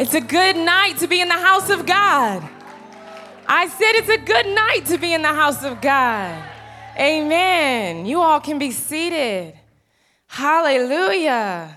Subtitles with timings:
[0.00, 2.42] It's a good night to be in the house of God.
[3.46, 6.42] I said it's a good night to be in the house of God.
[6.98, 8.06] Amen.
[8.06, 9.52] You all can be seated.
[10.26, 11.76] Hallelujah.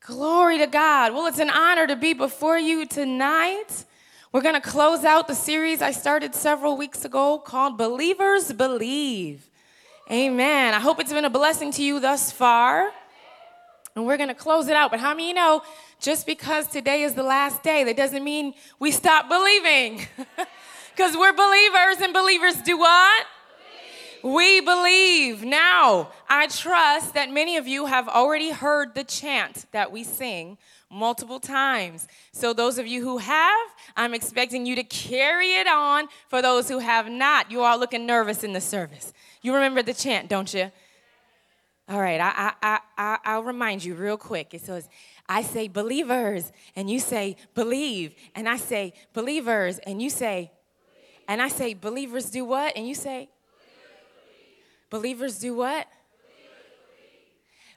[0.00, 1.14] Glory to God.
[1.14, 3.84] Well, it's an honor to be before you tonight.
[4.32, 9.48] We're going to close out the series I started several weeks ago called Believers Believe.
[10.10, 10.74] Amen.
[10.74, 12.90] I hope it's been a blessing to you thus far.
[13.94, 14.90] And we're going to close it out.
[14.90, 15.62] But how many you know
[16.02, 20.06] just because today is the last day, that doesn't mean we stop believing.
[20.94, 23.26] Because we're believers, and believers do what?
[24.22, 24.34] Believe.
[24.34, 25.42] We believe.
[25.42, 30.58] Now, I trust that many of you have already heard the chant that we sing
[30.90, 32.08] multiple times.
[32.32, 36.68] So, those of you who have, I'm expecting you to carry it on for those
[36.68, 37.50] who have not.
[37.50, 39.14] You are looking nervous in the service.
[39.40, 40.70] You remember the chant, don't you?
[41.88, 44.54] All right, I, I, I, I'll remind you real quick.
[44.54, 44.88] It says,
[45.28, 48.14] I say believers, and you say believe.
[48.34, 50.52] And I say believers, and you say,
[51.28, 52.76] and I say believers do what?
[52.76, 53.30] And you say,
[54.90, 55.86] believers do what?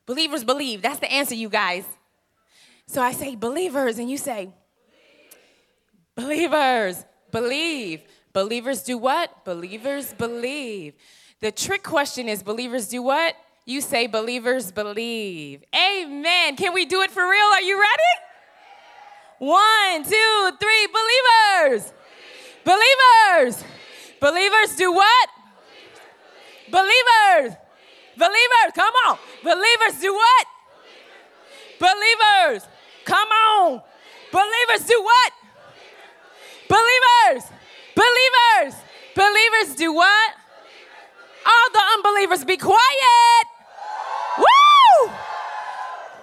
[0.05, 0.81] Believers believe.
[0.81, 1.85] That's the answer, you guys.
[2.87, 4.49] So I say believers, and you say,
[6.15, 8.01] believers believe.
[8.33, 9.45] Believers do what?
[9.45, 10.93] Believers believe.
[11.39, 13.35] The trick question is believers do what?
[13.67, 15.63] You say believers believe.
[15.75, 16.55] Amen.
[16.55, 17.45] Can we do it for real?
[17.45, 18.13] Are you ready?
[19.39, 20.87] One, two, three.
[20.87, 21.91] Believers.
[22.63, 23.63] Believers.
[24.21, 25.29] Believers do what?
[26.69, 27.57] Believers.
[28.15, 28.71] Believers.
[28.75, 29.17] Come on.
[29.43, 30.45] Believers do what?
[31.79, 32.67] Believers.
[33.03, 33.81] Come on.
[34.31, 35.31] Believers do what?
[36.69, 37.49] Believers.
[37.95, 38.75] Believers.
[39.15, 40.33] Believers do what?
[41.47, 43.54] All the unbelievers be quiet.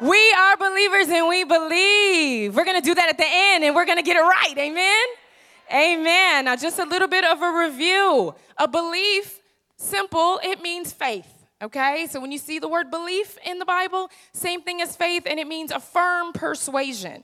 [0.02, 2.56] We are believers and we believe.
[2.56, 4.54] We're going to do that at the end and we're going to get it right.
[4.58, 5.06] Amen?
[5.72, 6.46] Amen.
[6.46, 8.34] Now, just a little bit of a review.
[8.58, 9.38] A belief,
[9.76, 11.46] simple, it means faith.
[11.62, 12.08] Okay?
[12.10, 15.38] So when you see the word belief in the Bible, same thing as faith, and
[15.38, 17.22] it means a firm persuasion.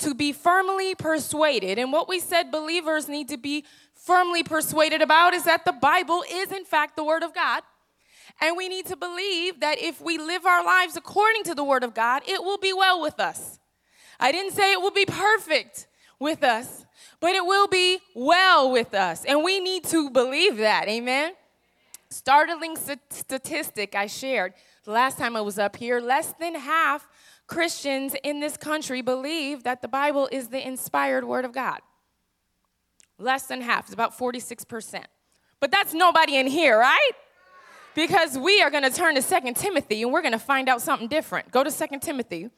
[0.00, 1.78] To be firmly persuaded.
[1.78, 3.64] And what we said believers need to be
[3.94, 7.62] firmly persuaded about is that the Bible is, in fact, the Word of God.
[8.42, 11.84] And we need to believe that if we live our lives according to the Word
[11.84, 13.60] of God, it will be well with us.
[14.18, 15.86] I didn't say it will be perfect
[16.18, 16.84] with us,
[17.20, 19.24] but it will be well with us.
[19.24, 20.88] And we need to believe that.
[20.88, 21.34] Amen.
[22.10, 22.76] Startling
[23.10, 24.54] statistic I shared
[24.86, 27.08] last time I was up here less than half
[27.46, 31.78] Christians in this country believe that the Bible is the inspired Word of God.
[33.18, 35.04] Less than half, it's about 46%.
[35.60, 37.12] But that's nobody in here, right?
[37.94, 40.80] Because we are going to turn to Second Timothy and we're going to find out
[40.80, 41.50] something different.
[41.50, 42.50] Go to Second Timothy.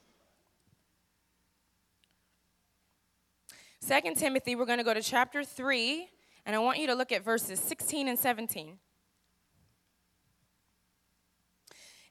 [3.80, 6.08] Second Timothy, we're going to go to chapter 3,
[6.46, 8.78] and I want you to look at verses 16 and 17.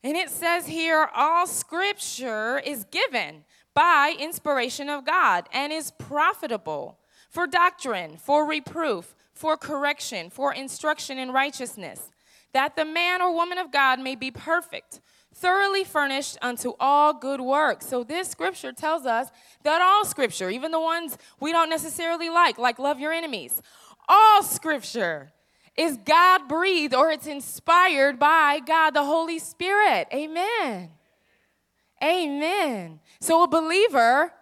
[0.03, 6.99] And it says here, all scripture is given by inspiration of God and is profitable
[7.29, 12.11] for doctrine, for reproof, for correction, for instruction in righteousness
[12.53, 15.01] that the man or woman of God may be perfect,
[15.33, 17.87] thoroughly furnished unto all good works.
[17.87, 19.29] So, this scripture tells us
[19.63, 23.61] that all scripture, even the ones we don't necessarily like, like love your enemies,
[24.07, 25.31] all scripture
[25.75, 30.07] is God breathed or it's inspired by God the Holy Spirit.
[30.13, 30.89] Amen.
[32.03, 32.99] Amen.
[33.19, 34.33] So, a believer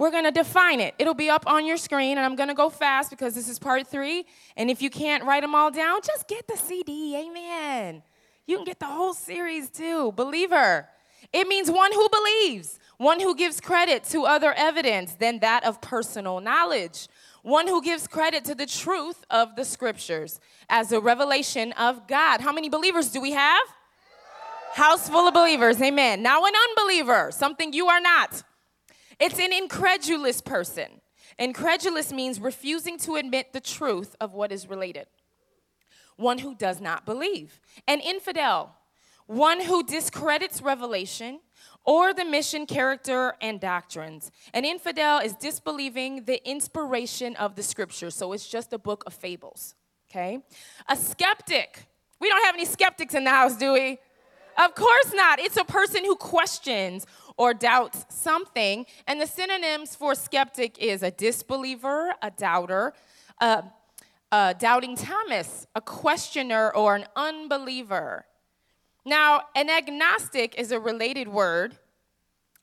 [0.00, 0.94] we're going to define it.
[0.98, 3.58] It'll be up on your screen, and I'm going to go fast because this is
[3.58, 4.24] part three.
[4.56, 7.14] And if you can't write them all down, just get the CD.
[7.16, 8.02] Amen.
[8.46, 10.12] You can get the whole series too.
[10.12, 10.88] Believer.
[11.34, 15.82] It means one who believes, one who gives credit to other evidence than that of
[15.82, 17.06] personal knowledge,
[17.42, 20.40] one who gives credit to the truth of the scriptures
[20.70, 22.40] as a revelation of God.
[22.40, 23.62] How many believers do we have?
[24.72, 25.78] House full of believers.
[25.82, 26.22] Amen.
[26.22, 28.44] Now, an unbeliever, something you are not.
[29.20, 31.02] It's an incredulous person.
[31.38, 35.06] Incredulous means refusing to admit the truth of what is related.
[36.16, 37.60] One who does not believe.
[37.86, 38.74] An infidel,
[39.26, 41.40] one who discredits revelation
[41.84, 44.30] or the mission, character, and doctrines.
[44.52, 49.14] An infidel is disbelieving the inspiration of the scripture, so it's just a book of
[49.14, 49.74] fables.
[50.10, 50.40] Okay?
[50.88, 51.86] A skeptic.
[52.20, 53.98] We don't have any skeptics in the house, do we?
[54.58, 55.38] Of course not.
[55.38, 57.06] It's a person who questions
[57.40, 58.84] or doubts something.
[59.06, 62.92] And the synonyms for skeptic is a disbeliever, a doubter,
[63.40, 63.64] a,
[64.30, 68.26] a doubting Thomas, a questioner, or an unbeliever.
[69.06, 71.78] Now, an agnostic is a related word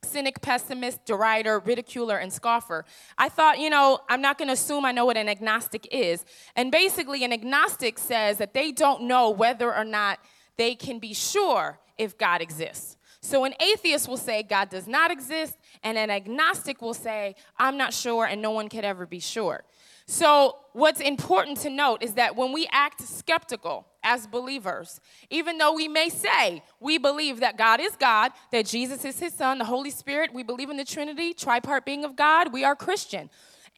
[0.04, 2.84] cynic, pessimist, derider, ridiculer, and scoffer.
[3.18, 6.24] I thought, you know, I'm not going to assume I know what an agnostic is.
[6.54, 10.20] And basically, an agnostic says that they don't know whether or not
[10.56, 12.97] they can be sure if God exists.
[13.28, 17.76] So an atheist will say God does not exist, and an agnostic will say, I'm
[17.76, 19.64] not sure, and no one could ever be sure.
[20.06, 25.74] So, what's important to note is that when we act skeptical as believers, even though
[25.74, 29.66] we may say we believe that God is God, that Jesus is his son, the
[29.66, 33.28] Holy Spirit, we believe in the Trinity, tripart being of God, we are Christian.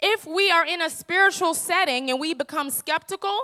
[0.01, 3.41] If we are in a spiritual setting and we become skeptical,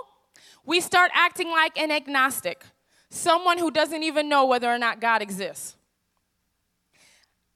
[0.65, 2.63] we start acting like an agnostic,
[3.09, 5.76] someone who doesn't even know whether or not God exists.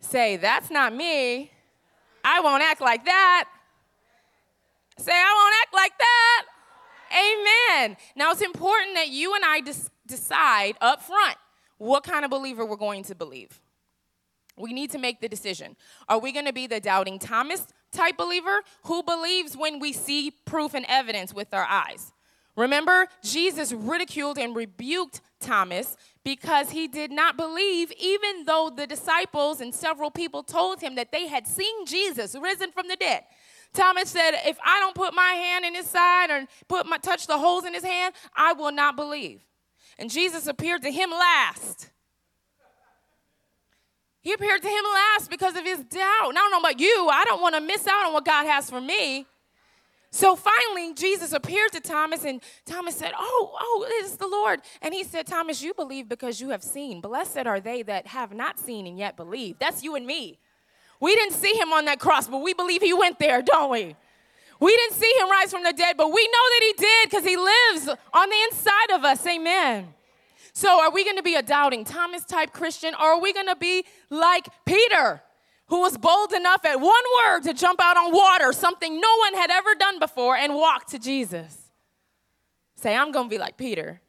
[0.02, 1.52] Say, that's not me.
[2.24, 3.46] I won't act like that.
[4.98, 6.46] Say, I won't act like that.
[7.14, 7.98] Amen.
[8.16, 11.38] Now, it's important that you and I des- decide up front
[11.78, 13.60] what kind of believer we're going to believe.
[14.58, 15.76] We need to make the decision.
[16.08, 20.32] Are we going to be the doubting Thomas type believer who believes when we see
[20.46, 22.14] proof and evidence with our eyes?
[22.56, 29.60] Remember, Jesus ridiculed and rebuked Thomas because he did not believe, even though the disciples
[29.60, 33.24] and several people told him that they had seen Jesus risen from the dead.
[33.74, 37.28] Thomas said, If I don't put my hand in his side or put my, touch
[37.28, 39.42] the holes in his hand, I will not believe.
[39.98, 41.90] And Jesus appeared to him last.
[44.22, 46.30] He appeared to him last because of his doubt.
[46.30, 48.46] And I don't know about you, I don't want to miss out on what God
[48.46, 49.26] has for me.
[50.14, 54.62] So finally, Jesus appeared to Thomas, and Thomas said, Oh, oh, it is the Lord.
[54.82, 57.00] And he said, Thomas, you believe because you have seen.
[57.00, 59.58] Blessed are they that have not seen and yet believe.
[59.58, 60.38] That's you and me.
[61.00, 63.96] We didn't see him on that cross, but we believe he went there, don't we?
[64.60, 67.26] We didn't see him rise from the dead, but we know that he did because
[67.26, 69.26] he lives on the inside of us.
[69.26, 69.94] Amen.
[70.54, 73.48] So, are we going to be a doubting Thomas type Christian, or are we going
[73.48, 75.24] to be like Peter,
[75.72, 79.34] who was bold enough at one word to jump out on water, something no one
[79.36, 81.58] had ever done before, and walk to Jesus?
[82.76, 84.02] Say, I'm going to be like Peter.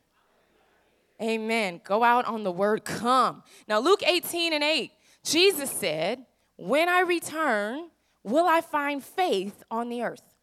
[1.22, 1.80] Amen.
[1.84, 3.44] Go out on the word come.
[3.68, 4.90] Now, Luke 18 and 8,
[5.24, 6.26] Jesus said,
[6.56, 7.90] when I return,
[8.24, 10.34] will I find faith on the earth?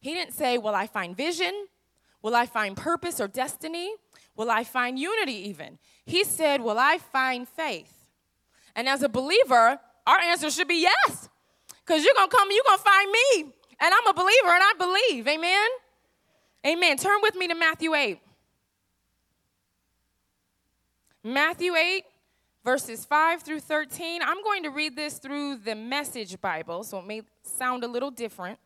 [0.00, 1.66] He didn't say, Will I find vision?
[2.22, 3.94] Will I find purpose or destiny?
[4.36, 5.78] Will I find unity even?
[6.04, 8.01] He said, Will I find faith?
[8.74, 11.28] And as a believer, our answer should be yes.
[11.84, 13.52] Because you're going to come, you're going to find me.
[13.80, 15.28] And I'm a believer and I believe.
[15.28, 15.68] Amen?
[16.66, 16.96] Amen.
[16.96, 18.20] Turn with me to Matthew 8.
[21.24, 22.04] Matthew 8,
[22.64, 24.22] verses 5 through 13.
[24.22, 28.10] I'm going to read this through the Message Bible, so it may sound a little
[28.10, 28.58] different.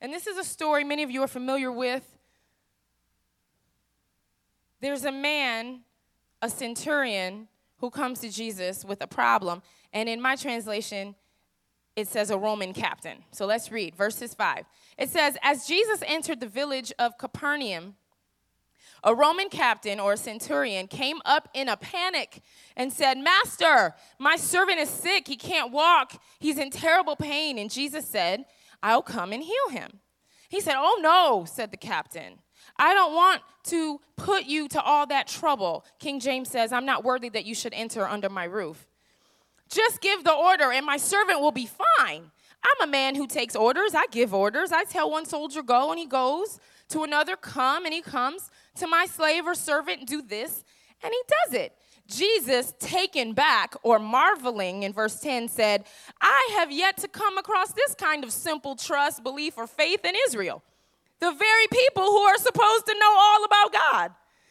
[0.00, 2.02] And this is a story many of you are familiar with.
[4.80, 5.82] There's a man,
[6.40, 7.46] a centurion,
[7.82, 9.60] who comes to Jesus with a problem.
[9.92, 11.16] And in my translation,
[11.96, 13.18] it says a Roman captain.
[13.32, 14.64] So let's read verses 5.
[14.98, 17.96] It says, As Jesus entered the village of Capernaum,
[19.02, 22.40] a Roman captain or a centurion came up in a panic
[22.76, 25.26] and said, Master, my servant is sick.
[25.26, 26.22] He can't walk.
[26.38, 27.58] He's in terrible pain.
[27.58, 28.44] And Jesus said,
[28.80, 29.98] I'll come and heal him.
[30.48, 32.34] He said, Oh, no, said the captain.
[32.76, 35.84] I don't want to put you to all that trouble.
[35.98, 38.86] King James says, I'm not worthy that you should enter under my roof.
[39.68, 42.30] Just give the order, and my servant will be fine.
[42.64, 43.94] I'm a man who takes orders.
[43.94, 44.70] I give orders.
[44.72, 46.60] I tell one soldier, go, and he goes.
[46.90, 50.62] To another, come, and he comes to my slave or servant, do this,
[51.02, 51.72] and he does it.
[52.06, 55.84] Jesus, taken back or marveling in verse 10, said,
[56.20, 60.14] I have yet to come across this kind of simple trust, belief, or faith in
[60.26, 60.62] Israel.
[61.22, 64.10] The very people who are supposed to know all about God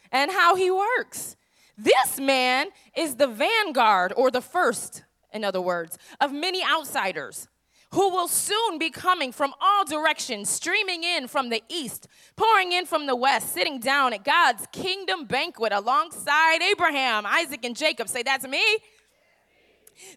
[0.09, 1.35] and how he works.
[1.77, 7.49] This man is the vanguard, or the first, in other words, of many outsiders
[7.91, 12.85] who will soon be coming from all directions, streaming in from the east, pouring in
[12.85, 18.07] from the west, sitting down at God's kingdom banquet alongside Abraham, Isaac, and Jacob.
[18.07, 18.63] Say, That's me.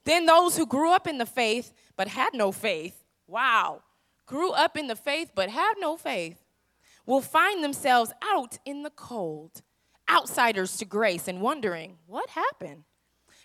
[0.05, 3.83] Then those who grew up in the faith but had no faith, wow,
[4.25, 6.44] grew up in the faith but had no faith,
[7.07, 9.63] will find themselves out in the cold,
[10.09, 12.85] outsiders to grace, and wondering, What happened?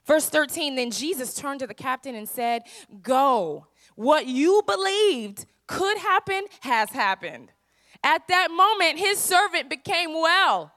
[0.06, 2.64] Verse 13, then Jesus turned to the captain and said,
[3.02, 3.68] Go
[4.00, 7.52] what you believed could happen has happened.
[8.02, 10.72] At that moment, his servant became well.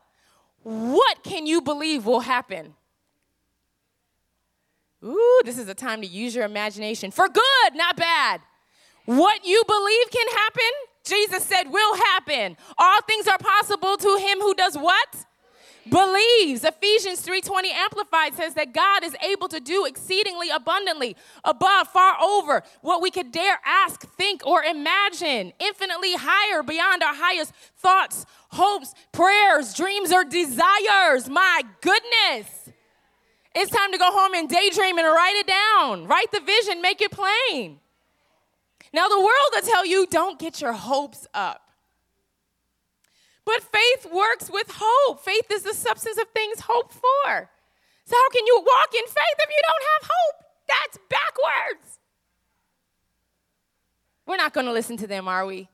[0.65, 2.75] What can you believe will happen?
[5.05, 8.41] Ooh, this is a time to use your imagination for good, not bad.
[9.05, 10.71] What you believe can happen,
[11.05, 12.57] Jesus said will happen.
[12.79, 15.27] All things are possible to him who does what?
[15.89, 16.65] believes.
[16.65, 22.63] Ephesians 3:20 amplified says that God is able to do exceedingly abundantly above far over
[22.81, 28.95] what we could dare ask, think or imagine, infinitely higher beyond our highest thoughts, hopes,
[29.13, 31.29] prayers, dreams or desires.
[31.29, 32.71] My goodness.
[33.55, 36.07] It's time to go home and daydream and write it down.
[36.07, 37.82] Write the vision, make it plain.
[38.93, 41.71] Now, the world will tell you don't get your hopes up.
[43.45, 45.25] But faith works with hope.
[45.25, 47.51] Faith is the substance of things hoped for.
[48.05, 50.45] So, how can you walk in faith if you don't have hope?
[50.69, 51.99] That's backwards.
[54.27, 55.69] We're not going to listen to them, are we?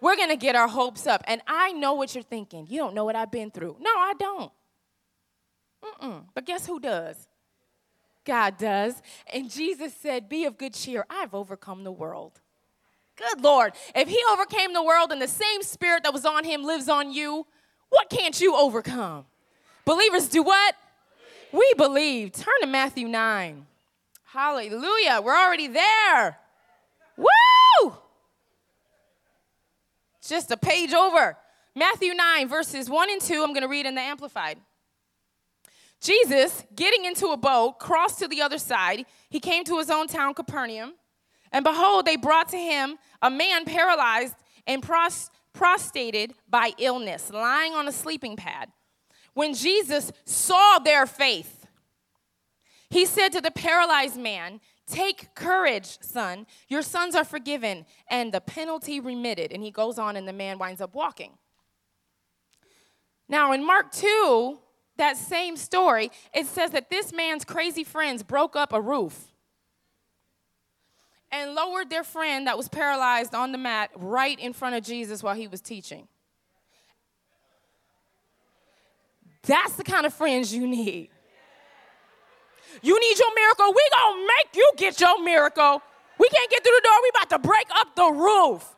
[0.00, 1.24] We're going to get our hopes up.
[1.26, 2.66] And I know what you're thinking.
[2.68, 3.76] You don't know what I've been through.
[3.80, 4.52] No, I don't.
[5.82, 6.24] Mm-mm.
[6.34, 7.28] But guess who does?
[8.24, 9.00] God does.
[9.32, 11.06] And Jesus said, Be of good cheer.
[11.08, 12.40] I've overcome the world.
[13.16, 13.72] Good Lord.
[13.94, 17.12] If he overcame the world and the same spirit that was on him lives on
[17.12, 17.46] you,
[17.88, 19.24] what can't you overcome?
[19.84, 20.74] Believers do what?
[21.52, 22.32] We believe.
[22.32, 23.66] Turn to Matthew 9.
[24.24, 25.20] Hallelujah.
[25.22, 26.38] We're already there.
[27.16, 27.96] Woo!
[30.26, 31.38] Just a page over.
[31.74, 33.42] Matthew 9, verses 1 and 2.
[33.42, 34.58] I'm going to read in the Amplified.
[36.00, 39.06] Jesus, getting into a boat, crossed to the other side.
[39.30, 40.94] He came to his own town, Capernaum.
[41.52, 44.34] And behold, they brought to him a man paralyzed
[44.66, 48.70] and pros- prostrated by illness, lying on a sleeping pad.
[49.34, 51.66] When Jesus saw their faith,
[52.90, 56.46] he said to the paralyzed man, Take courage, son.
[56.68, 59.52] Your sons are forgiven and the penalty remitted.
[59.52, 61.32] And he goes on, and the man winds up walking.
[63.28, 64.58] Now, in Mark 2,
[64.96, 69.32] that same story, it says that this man's crazy friends broke up a roof
[71.30, 75.22] and lowered their friend that was paralyzed on the mat right in front of Jesus
[75.22, 76.08] while he was teaching.
[79.42, 81.10] That's the kind of friends you need.
[82.82, 83.72] You need your miracle.
[83.72, 85.82] We gonna make you get your miracle.
[86.18, 86.94] We can't get through the door.
[87.02, 88.76] We about to break up the roof.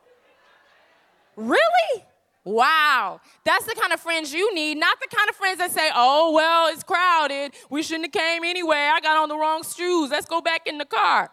[1.36, 2.04] Really?
[2.44, 3.20] Wow.
[3.44, 6.32] That's the kind of friends you need, not the kind of friends that say, "Oh,
[6.32, 7.54] well, it's crowded.
[7.70, 8.90] We shouldn't have came anyway.
[8.92, 10.10] I got on the wrong shoes.
[10.10, 11.30] Let's go back in the car."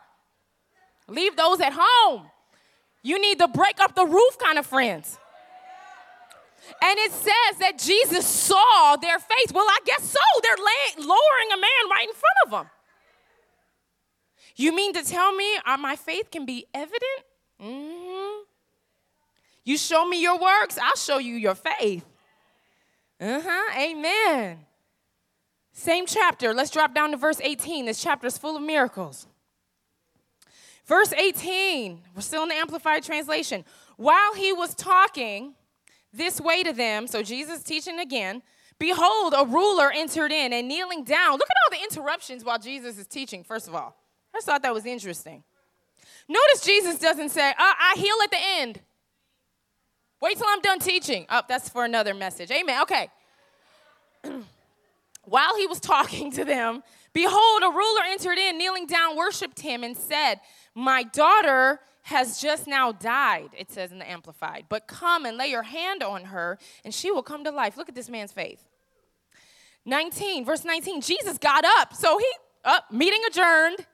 [1.07, 2.29] Leave those at home.
[3.03, 5.19] You need to break up the roof kind of friends.
[6.83, 9.51] And it says that Jesus saw their faith.
[9.53, 10.19] Well, I guess so.
[10.41, 12.69] They're laying, lowering a man right in front of them.
[14.55, 17.03] You mean to tell me uh, my faith can be evident?
[17.61, 18.43] Mm-hmm.
[19.65, 22.05] You show me your works, I'll show you your faith.
[23.19, 23.79] Uh huh.
[23.79, 24.59] Amen.
[25.71, 26.53] Same chapter.
[26.53, 27.85] Let's drop down to verse 18.
[27.85, 29.27] This chapter is full of miracles.
[30.85, 33.65] Verse 18, we're still in the Amplified Translation.
[33.97, 35.55] While he was talking
[36.13, 38.43] this way to them, so Jesus teaching again,
[38.77, 41.33] behold, a ruler entered in and kneeling down.
[41.33, 43.95] Look at all the interruptions while Jesus is teaching, first of all.
[44.33, 45.43] I just thought that was interesting.
[46.27, 48.79] Notice Jesus doesn't say, uh, I heal at the end.
[50.21, 51.25] Wait till I'm done teaching.
[51.29, 52.51] Oh, that's for another message.
[52.51, 52.81] Amen.
[52.83, 53.09] Okay.
[55.23, 59.83] While he was talking to them, behold, a ruler entered in, kneeling down, worshiped him,
[59.83, 60.39] and said,
[60.75, 65.47] my daughter has just now died, it says in the Amplified, but come and lay
[65.47, 67.77] your hand on her and she will come to life.
[67.77, 68.63] Look at this man's faith.
[69.85, 71.95] 19, verse 19, Jesus got up.
[71.95, 72.27] So he,
[72.63, 73.87] up, meeting adjourned.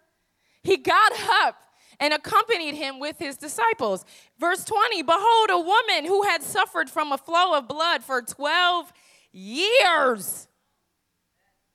[0.63, 1.61] He got up
[1.99, 4.03] and accompanied him with his disciples.
[4.39, 8.91] Verse 20, behold, a woman who had suffered from a flow of blood for 12
[9.31, 10.47] years.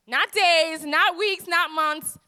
[0.07, 2.19] Not days, not weeks, not months,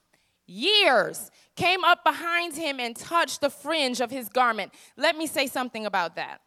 [0.46, 4.72] years came up behind him and touched the fringe of his garment.
[4.96, 6.40] Let me say something about that.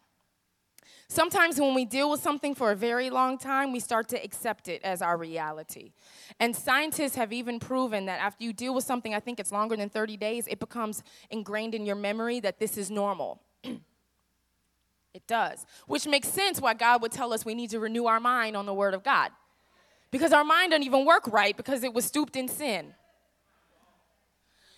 [1.06, 4.68] Sometimes when we deal with something for a very long time, we start to accept
[4.68, 5.92] it as our reality.
[6.40, 9.76] And scientists have even proven that after you deal with something, I think it's longer
[9.76, 13.42] than 30 days, it becomes ingrained in your memory that this is normal.
[13.64, 15.66] it does.
[15.86, 18.64] Which makes sense why God would tell us we need to renew our mind on
[18.64, 19.30] the Word of God.
[20.10, 22.94] Because our mind doesn't even work right because it was stooped in sin.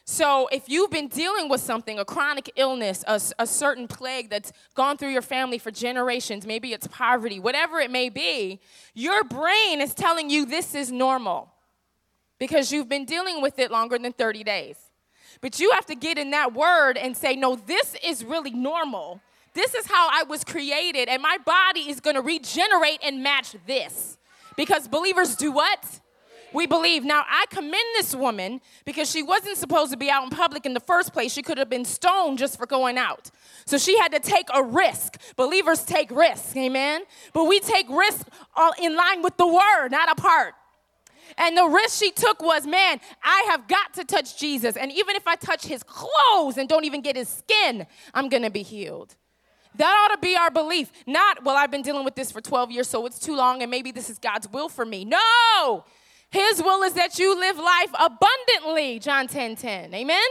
[0.06, 4.52] So, if you've been dealing with something, a chronic illness, a, a, certain plague that's
[4.75, 8.61] gone through your family for generations, maybe it's poverty, whatever it may be,
[8.92, 11.50] your brain is telling you this is normal
[12.38, 14.76] because you've been dealing with it longer than 30 days.
[15.40, 19.23] But you have to get in that word and say, no, this is really normal.
[19.54, 24.18] This is how I was created, and my body is gonna regenerate and match this.
[24.54, 26.00] Because believers do what?
[26.54, 27.04] We believe.
[27.04, 30.73] Now, I commend this woman because she wasn't supposed to be out in public in
[30.73, 31.32] the first place.
[31.32, 33.30] She could have been stoned just for going out.
[33.66, 35.20] So she had to take a risk.
[35.37, 37.02] Believers take risks, amen?
[37.32, 38.25] But we take risks
[38.56, 40.54] all uh, in line with the word, not apart.
[41.37, 44.76] And the risk she took was, man, I have got to touch Jesus.
[44.76, 48.44] And even if I touch his clothes and don't even get his skin, I'm going
[48.44, 49.16] to be healed.
[49.76, 50.92] That ought to be our belief.
[51.06, 53.70] Not, well, I've been dealing with this for 12 years, so it's too long, and
[53.70, 55.04] maybe this is God's will for me.
[55.04, 55.84] No!
[56.35, 59.95] His will is that you live life abundantly, John 10 10.
[59.95, 60.29] Amen?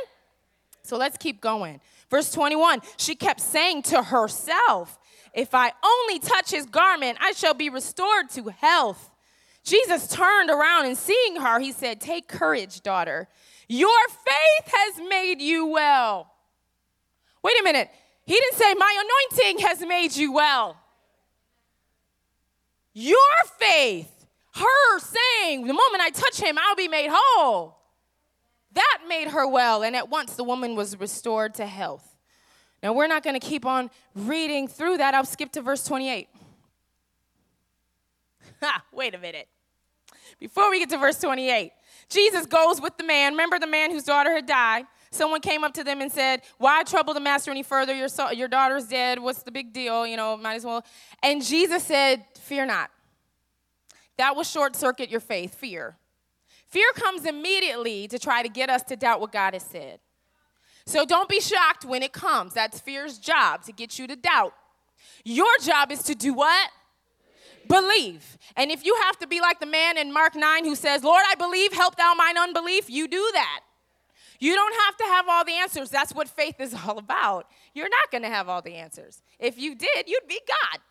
[0.82, 1.80] So let's keep going.
[2.10, 5.00] Verse 21 She kept saying to herself,
[5.34, 9.12] If I only touch his garment, I shall be restored to health.
[9.64, 13.30] Jesus turned around and seeing her, he said, Take courage, daughter.
[13.70, 16.34] Your faith has made you well.
[17.42, 17.90] Wait a minute.
[18.26, 20.76] He didn't say, My anointing has made you well.
[22.94, 23.16] Your
[23.58, 24.13] faith,
[24.54, 27.78] her saying, The moment I touch him, I'll be made whole.
[28.74, 32.16] That made her well, and at once the woman was restored to health.
[32.82, 35.14] Now, we're not going to keep on reading through that.
[35.14, 36.28] I'll skip to verse 28.
[38.62, 39.48] Ha, wait a minute.
[40.40, 41.72] Before we get to verse 28,
[42.10, 43.34] Jesus goes with the man.
[43.34, 44.86] Remember the man whose daughter had died?
[45.12, 47.94] Someone came up to them and said, Why trouble the master any further?
[47.94, 49.20] Your, so- your daughter's dead.
[49.20, 50.08] What's the big deal?
[50.08, 50.84] You know, might as well.
[51.22, 52.90] And Jesus said, Fear not.
[54.18, 55.98] That will short circuit your faith, fear.
[56.68, 60.00] Fear comes immediately to try to get us to doubt what God has said.
[60.86, 62.54] So don't be shocked when it comes.
[62.54, 64.54] That's fear's job to get you to doubt.
[65.24, 66.70] Your job is to do what?
[67.68, 68.38] Believe.
[68.58, 71.24] And if you have to be like the man in Mark 9 who says, Lord,
[71.28, 73.62] I believe, help thou mine unbelief, you do that.
[74.40, 75.90] You don't have to have all the answers.
[75.90, 77.48] That's what faith is all about.
[77.74, 79.22] You're not going to have all the answers.
[79.40, 80.82] If you did, you'd be God.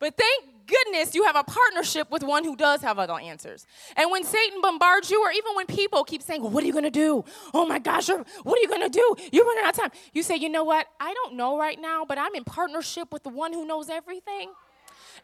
[0.00, 3.66] But thank goodness you have a partnership with one who does have the answers.
[3.96, 6.72] And when Satan bombards you, or even when people keep saying, well, What are you
[6.84, 7.24] to do?
[7.52, 9.16] Oh my gosh, what are you to do?
[9.32, 9.90] You're running out of time.
[10.12, 10.86] You say, You know what?
[11.00, 14.52] I don't know right now, but I'm in partnership with the one who knows everything.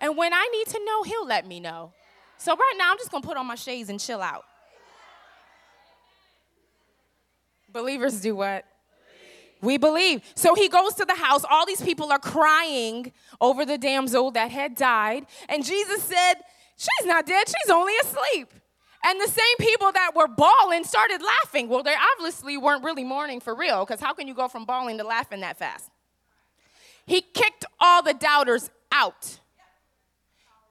[0.00, 1.92] And when I need to know, he'll let me know.
[2.38, 4.44] So right now, I'm just to put on my shades and chill out.
[7.70, 8.64] Believers do what?
[9.62, 10.22] We believe.
[10.34, 11.44] So he goes to the house.
[11.48, 15.26] All these people are crying over the damsel that had died.
[15.48, 16.34] And Jesus said,
[16.76, 18.54] She's not dead, she's only asleep.
[19.04, 21.68] And the same people that were bawling started laughing.
[21.68, 24.96] Well, they obviously weren't really mourning for real, because how can you go from bawling
[24.98, 25.90] to laughing that fast?
[27.06, 29.40] He kicked all the doubters out.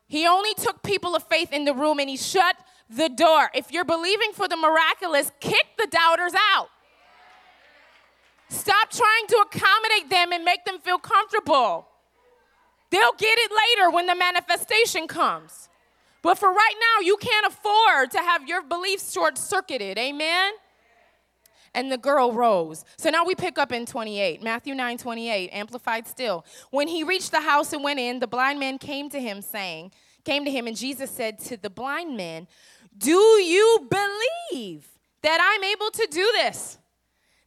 [0.08, 2.56] He only took people of faith in the room and he shut
[2.89, 3.52] the door.
[3.54, 6.69] If you're believing for the miraculous, kick the doubters out.
[8.49, 11.88] Stop trying to accommodate them and make them feel comfortable.
[12.89, 15.69] They'll get it later when the manifestation comes.
[16.21, 19.97] But for right now, you can't afford to have your beliefs short circuited.
[19.97, 20.53] Amen?
[21.73, 22.83] And the girl rose.
[22.97, 26.43] So now we pick up in 28, Matthew 9 28, amplified still.
[26.71, 29.91] When he reached the house and went in, the blind man came to him, saying,
[30.25, 32.47] Came to him, and Jesus said to the blind man,
[32.97, 34.88] Do you believe
[35.21, 36.79] that I'm able to do this?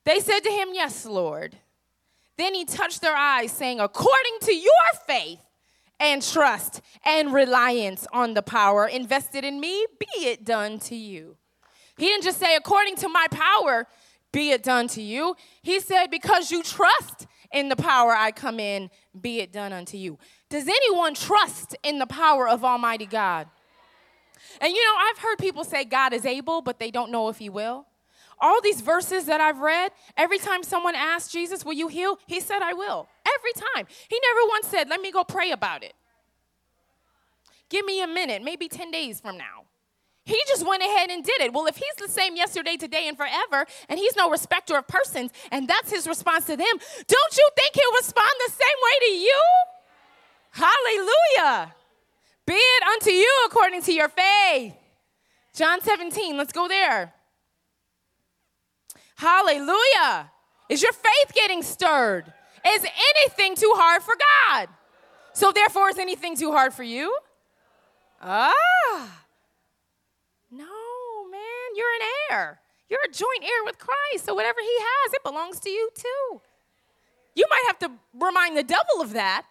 [0.04, 1.56] They said to him, Yes, Lord.
[2.38, 4.72] Then he touched their eyes, saying, According to your
[5.06, 5.40] faith
[6.00, 11.36] and trust and reliance on the power invested in me, be it done to you.
[11.98, 13.86] He didn't just say, According to my power,
[14.32, 15.36] be it done to you.
[15.62, 19.96] He said, Because you trust in the power I come in, be it done unto
[19.96, 20.18] you.
[20.48, 23.46] Does anyone trust in the power of Almighty God?
[24.60, 27.38] And you know, I've heard people say God is able, but they don't know if
[27.38, 27.86] He will
[28.42, 32.18] all these verses that I've read, every time someone asked Jesus, Will you heal?
[32.26, 33.08] He said, I will.
[33.24, 33.86] Every time.
[34.08, 35.94] He never once said, Let me go pray about it.
[37.70, 39.64] Give me a minute, maybe 10 days from now.
[40.24, 41.52] He just went ahead and did it.
[41.52, 45.30] Well, if he's the same yesterday, today, and forever, and he's no respecter of persons,
[45.50, 46.66] and that's his response to them,
[47.08, 49.42] don't you think he'll respond the same way to you?
[50.50, 51.74] Hallelujah.
[52.46, 54.74] Be it unto you according to your faith.
[55.54, 57.12] John 17, let's go there.
[59.22, 60.32] Hallelujah.
[60.68, 62.24] Is your faith getting stirred?
[62.66, 64.68] Is anything too hard for God?
[65.32, 67.16] So, therefore, is anything too hard for you?
[68.20, 69.24] Ah.
[70.50, 70.64] No,
[71.30, 72.60] man, you're an heir.
[72.90, 74.24] You're a joint heir with Christ.
[74.24, 76.40] So, whatever he has, it belongs to you too.
[77.36, 79.44] You might have to remind the devil of that.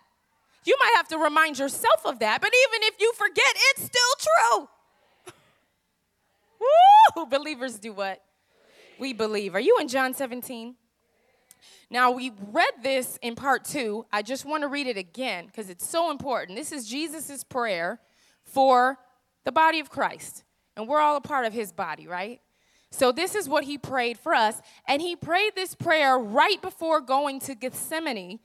[0.66, 2.42] You might have to remind yourself of that.
[2.42, 5.34] But even if you forget, it's still true.
[7.16, 7.26] Woo!
[7.26, 8.22] Believers do what?
[9.02, 9.56] We believe.
[9.56, 10.76] Are you in John 17?
[11.90, 14.06] Now, we read this in part two.
[14.14, 16.58] I just want to read it again because it's so important.
[16.58, 18.00] This is Jesus' prayer
[18.46, 19.00] for
[19.44, 20.44] the body of Christ,
[20.78, 22.40] and we're all a part of his body, right?
[22.92, 24.62] So, this is what he prayed for us.
[24.88, 28.40] And he prayed this prayer right before going to Gethsemane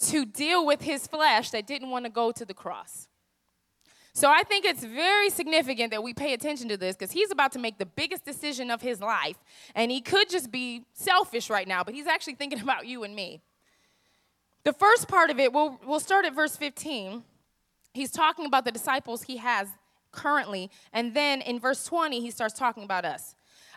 [0.00, 3.08] to deal with his flesh that didn't want to go to the cross.
[4.12, 7.52] So, I think it's very significant that we pay attention to this because he's about
[7.52, 9.36] to make the biggest decision of his life.
[9.74, 13.14] And he could just be selfish right now, but he's actually thinking about you and
[13.14, 13.40] me.
[14.64, 17.22] The first part of it, we'll, we'll start at verse 15.
[17.94, 19.68] He's talking about the disciples he has
[20.12, 20.70] currently.
[20.92, 23.34] And then in verse 20, he starts talking about us.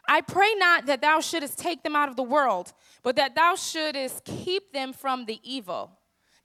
[0.08, 3.56] I pray not that thou shouldest take them out of the world, but that thou
[3.56, 5.92] shouldest keep them from the evil.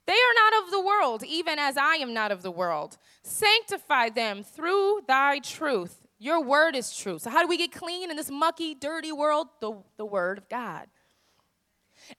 [0.05, 2.97] They are not of the world, even as I am not of the world.
[3.23, 6.07] Sanctify them through thy truth.
[6.17, 7.19] Your word is true.
[7.19, 9.47] So, how do we get clean in this mucky, dirty world?
[9.61, 10.87] The, the word of God.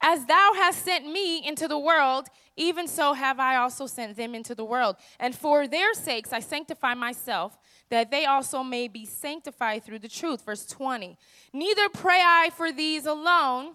[0.01, 4.35] As thou hast sent me into the world, even so have I also sent them
[4.35, 4.97] into the world.
[5.19, 10.09] And for their sakes I sanctify myself, that they also may be sanctified through the
[10.09, 10.45] truth.
[10.45, 11.16] Verse 20.
[11.53, 13.75] Neither pray I for these alone,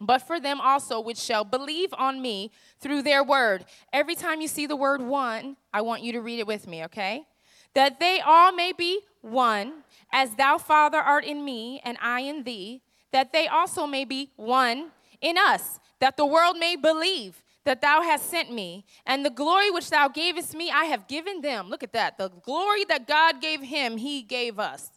[0.00, 3.64] but for them also which shall believe on me through their word.
[3.92, 6.84] Every time you see the word one, I want you to read it with me,
[6.84, 7.26] okay?
[7.74, 12.44] That they all may be one, as thou, Father, art in me, and I in
[12.44, 12.82] thee,
[13.12, 18.00] that they also may be one in us, that the world may believe that thou
[18.00, 21.68] hast sent me, and the glory which thou gavest me, I have given them.
[21.68, 22.16] Look at that.
[22.16, 24.90] The glory that God gave him, he gave us.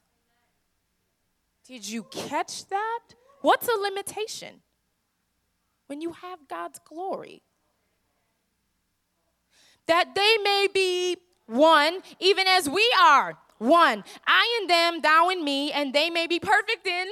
[1.68, 3.00] Did you catch that?
[3.42, 4.62] What's a limitation?
[5.90, 7.42] When you have God's glory.
[9.88, 14.04] That they may be one, even as we are one.
[14.28, 17.08] I and them, thou and me, and they may be perfect in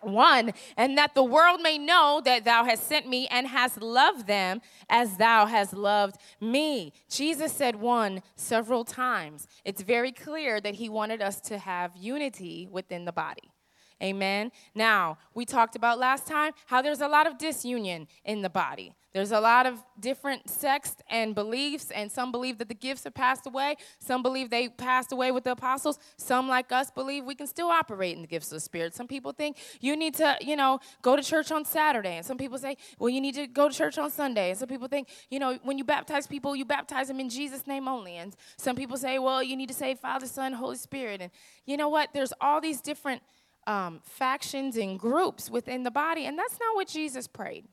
[0.00, 4.26] one, and that the world may know that thou hast sent me and hast loved
[4.26, 6.92] them as thou hast loved me.
[7.08, 9.46] Jesus said one several times.
[9.64, 13.52] It's very clear that he wanted us to have unity within the body.
[14.02, 14.50] Amen.
[14.74, 18.92] Now, we talked about last time how there's a lot of disunion in the body.
[19.12, 23.14] There's a lot of different sects and beliefs, and some believe that the gifts have
[23.14, 23.74] passed away.
[23.98, 25.98] Some believe they passed away with the apostles.
[26.16, 28.94] Some, like us, believe we can still operate in the gifts of the Spirit.
[28.94, 32.18] Some people think you need to, you know, go to church on Saturday.
[32.18, 34.50] And some people say, well, you need to go to church on Sunday.
[34.50, 37.66] And some people think, you know, when you baptize people, you baptize them in Jesus'
[37.66, 38.16] name only.
[38.16, 41.20] And some people say, well, you need to say Father, Son, Holy Spirit.
[41.20, 41.32] And
[41.66, 42.10] you know what?
[42.14, 43.22] There's all these different
[43.66, 47.66] um, factions and groups within the body, and that's not what Jesus prayed.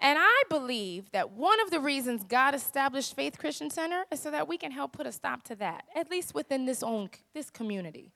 [0.00, 4.30] And I believe that one of the reasons God established Faith Christian Center is so
[4.30, 7.50] that we can help put a stop to that, at least within this own this
[7.50, 8.12] community.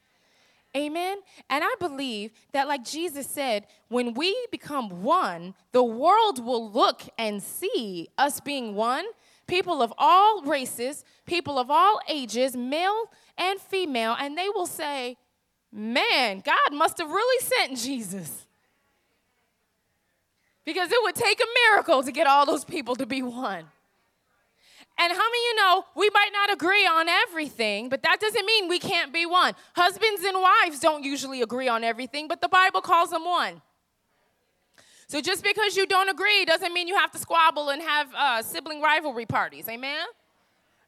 [0.76, 1.18] Amen.
[1.48, 7.02] And I believe that like Jesus said, when we become one, the world will look
[7.18, 9.06] and see us being one,
[9.48, 13.06] people of all races, people of all ages, male
[13.36, 15.16] and female, and they will say,
[15.72, 18.46] "Man, God must have really sent Jesus."
[20.64, 23.64] Because it would take a miracle to get all those people to be one.
[24.98, 28.68] And how many you know we might not agree on everything, but that doesn't mean
[28.68, 29.54] we can't be one.
[29.74, 33.62] Husbands and wives don't usually agree on everything, but the Bible calls them one.
[35.06, 38.42] So just because you don't agree doesn't mean you have to squabble and have uh,
[38.42, 39.68] sibling rivalry parties.
[39.68, 40.06] Amen?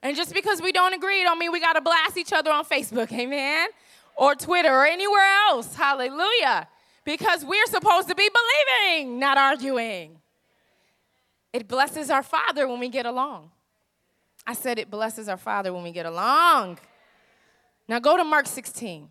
[0.02, 2.64] And just because we don't agree don't mean we got to blast each other on
[2.64, 3.10] Facebook.
[3.12, 3.68] Amen?
[4.16, 5.74] Or Twitter or anywhere else.
[5.74, 6.68] Hallelujah
[7.04, 10.18] because we're supposed to be believing, not arguing.
[11.52, 13.50] It blesses our Father when we get along.
[14.46, 16.78] I said it blesses our Father when we get along.
[17.88, 19.08] Now go to Mark 16.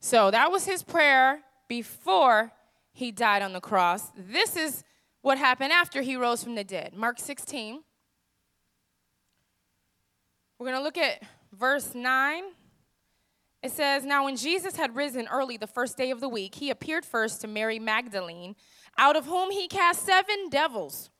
[0.00, 2.52] So that was his prayer before
[2.92, 4.10] he died on the cross.
[4.16, 4.84] This is
[5.20, 6.94] what happened after he rose from the dead.
[6.94, 7.82] Mark 16.
[10.58, 11.22] We're going to look at
[11.52, 12.44] verse 9
[13.66, 16.70] it says, Now when Jesus had risen early the first day of the week, he
[16.70, 18.54] appeared first to Mary Magdalene,
[18.96, 21.10] out of whom he cast seven devils.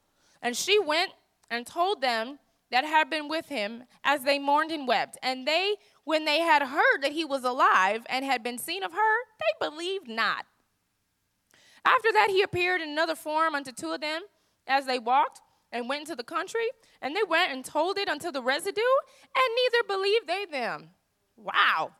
[0.40, 1.10] And she went
[1.50, 2.38] and told them
[2.70, 5.18] that had been with him as they mourned and wept.
[5.22, 8.92] And they, when they had heard that he was alive and had been seen of
[8.92, 10.46] her, they believed not.
[11.84, 14.22] After that, he appeared in another form unto two of them
[14.68, 15.40] as they walked
[15.72, 16.66] and went into the country.
[17.02, 18.80] And they went and told it unto the residue,
[19.34, 20.90] and neither believed they them.
[21.36, 21.92] Wow.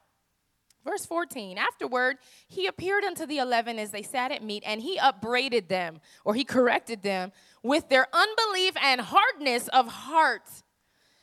[0.87, 4.96] Verse 14, afterward, he appeared unto the eleven as they sat at meat, and he
[4.99, 7.33] upbraided them, or he corrected them,
[7.64, 10.49] with their unbelief and hardness of heart,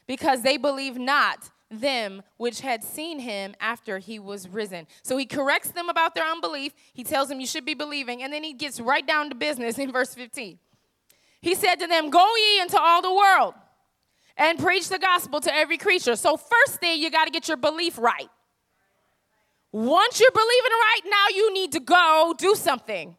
[0.06, 4.86] because they believed not them which had seen him after he was risen.
[5.02, 6.73] So he corrects them about their unbelief.
[6.91, 8.21] He tells them, You should be believing.
[8.21, 10.60] And then he gets right down to business in verse 15.
[11.41, 13.54] He said to them, Go ye into all the world
[14.38, 16.15] and preach the gospel to every creature.
[16.15, 18.30] So, first thing, you got to get your belief right.
[19.73, 23.17] Once you're believing right now, you need to go do something.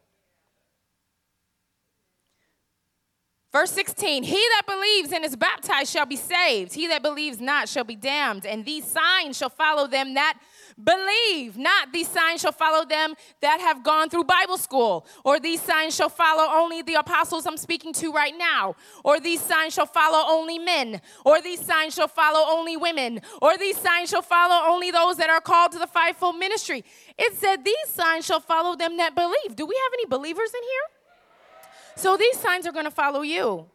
[3.51, 6.73] Verse 16, he that believes and is baptized shall be saved.
[6.73, 8.45] He that believes not shall be damned.
[8.45, 10.39] And these signs shall follow them that
[10.81, 11.57] believe.
[11.57, 15.05] Not these signs shall follow them that have gone through Bible school.
[15.23, 18.75] Or these signs shall follow only the apostles I'm speaking to right now.
[19.03, 21.01] Or these signs shall follow only men.
[21.23, 23.21] Or these signs shall follow only women.
[23.41, 26.83] Or these signs shall follow only those that are called to the fivefold ministry.
[27.17, 29.55] It said, These signs shall follow them that believe.
[29.55, 31.95] Do we have any believers in here?
[31.95, 33.67] So these signs are going to follow you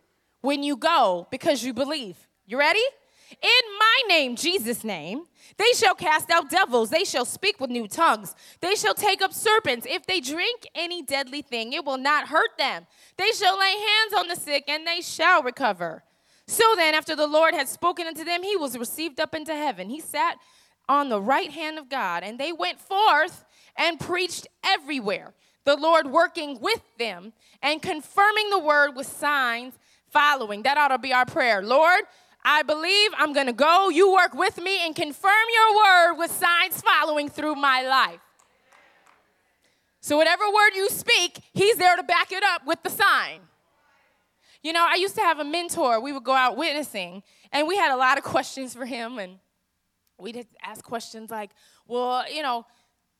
[0.43, 2.17] when you go because you believe.
[2.47, 2.83] You ready?
[3.31, 5.25] In my name, Jesus' name,
[5.57, 6.91] they shall cast out devils.
[6.91, 8.35] They shall speak with new tongues.
[8.61, 9.87] They shall take up serpents.
[9.89, 12.87] If they drink any deadly thing, it will not hurt them.
[13.17, 16.03] They shall lay hands on the sick and they shall recover.
[16.47, 19.89] So then, after the Lord had spoken unto them, he was received up into heaven.
[19.89, 20.37] He sat
[20.89, 23.45] on the right hand of God, and they went forth
[23.77, 25.33] and preached everywhere
[25.65, 29.75] the Lord working with them and confirming the word with signs
[30.09, 30.63] following.
[30.63, 31.63] That ought to be our prayer.
[31.63, 32.03] Lord,
[32.45, 33.89] I believe I'm going to go.
[33.89, 38.21] You work with me and confirm your word with signs following through my life.
[40.01, 43.41] So, whatever word you speak, he's there to back it up with the sign.
[44.63, 46.01] You know, I used to have a mentor.
[46.01, 47.23] We would go out witnessing,
[47.53, 49.19] and we had a lot of questions for him.
[49.19, 49.39] And
[50.19, 51.51] we'd ask questions like,
[51.87, 52.65] well, you know,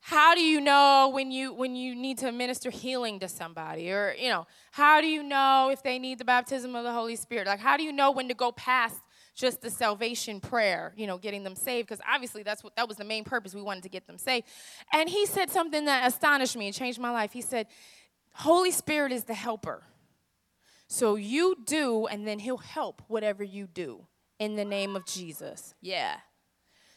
[0.01, 4.15] how do you know when you when you need to minister healing to somebody or
[4.17, 7.45] you know how do you know if they need the baptism of the holy spirit
[7.45, 8.97] like how do you know when to go past
[9.33, 12.97] just the salvation prayer you know getting them saved because obviously that's what that was
[12.97, 13.53] the main purpose.
[13.55, 14.47] We wanted to get them saved.
[14.93, 17.31] And he said something that astonished me and changed my life.
[17.31, 17.67] He said
[18.33, 19.83] holy spirit is the helper.
[20.87, 24.07] So you do and then he'll help whatever you do
[24.39, 25.73] in the name of jesus.
[25.81, 26.17] Yeah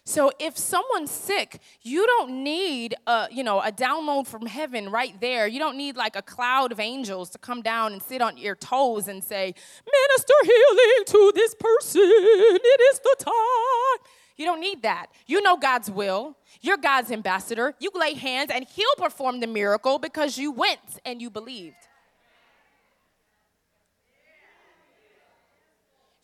[0.05, 5.19] so if someone's sick, you don't need a, you know, a download from heaven right
[5.21, 5.47] there.
[5.47, 8.55] You don't need like a cloud of angels to come down and sit on your
[8.55, 9.55] toes and say,
[9.90, 12.03] "Minister healing to this person.
[12.05, 15.07] It is the time." You don't need that.
[15.27, 16.37] You know God's will.
[16.61, 17.75] You're God's ambassador.
[17.79, 21.77] You lay hands and he'll perform the miracle because you went and you believed.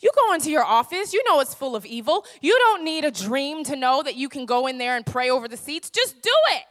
[0.00, 2.24] You go into your office, you know it's full of evil.
[2.40, 5.28] You don't need a dream to know that you can go in there and pray
[5.28, 5.90] over the seats.
[5.90, 6.62] Just do it.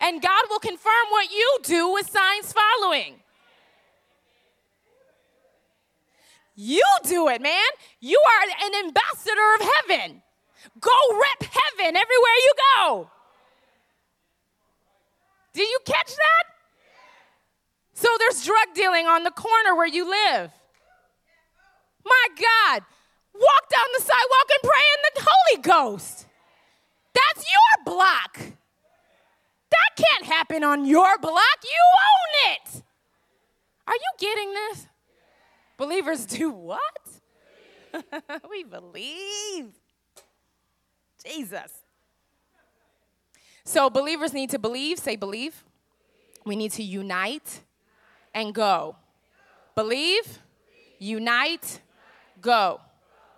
[0.00, 3.14] And God will confirm what you do with signs following.
[6.56, 7.68] You do it, man.
[8.00, 10.22] You are an ambassador of heaven.
[10.80, 13.10] Go rep heaven everywhere you go.
[15.54, 16.44] Did you catch that?
[17.94, 20.50] So there's drug dealing on the corner where you live.
[22.04, 22.82] My God,
[23.34, 26.26] walk down the sidewalk and pray in the Holy Ghost.
[27.14, 28.38] That's your block.
[29.70, 31.58] That can't happen on your block.
[31.62, 32.82] You own it.
[33.86, 34.86] Are you getting this?
[35.76, 36.80] Believers do what?
[38.50, 39.72] we believe.
[41.24, 41.72] Jesus.
[43.64, 44.98] So, believers need to believe.
[44.98, 45.64] Say, believe.
[46.44, 47.60] We need to unite
[48.34, 48.96] and go.
[49.74, 50.40] Believe,
[50.98, 51.80] unite,
[52.42, 52.80] go.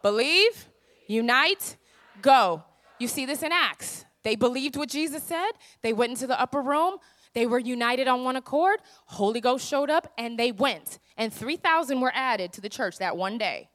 [0.03, 0.69] Believe,
[1.07, 1.77] unite,
[2.21, 2.64] go.
[2.99, 4.05] You see this in Acts.
[4.23, 5.51] They believed what Jesus said,
[5.83, 6.97] they went into the upper room,
[7.35, 8.79] they were united on one accord.
[9.07, 10.99] Holy Ghost showed up and they went.
[11.17, 13.69] And 3,000 were added to the church that one day.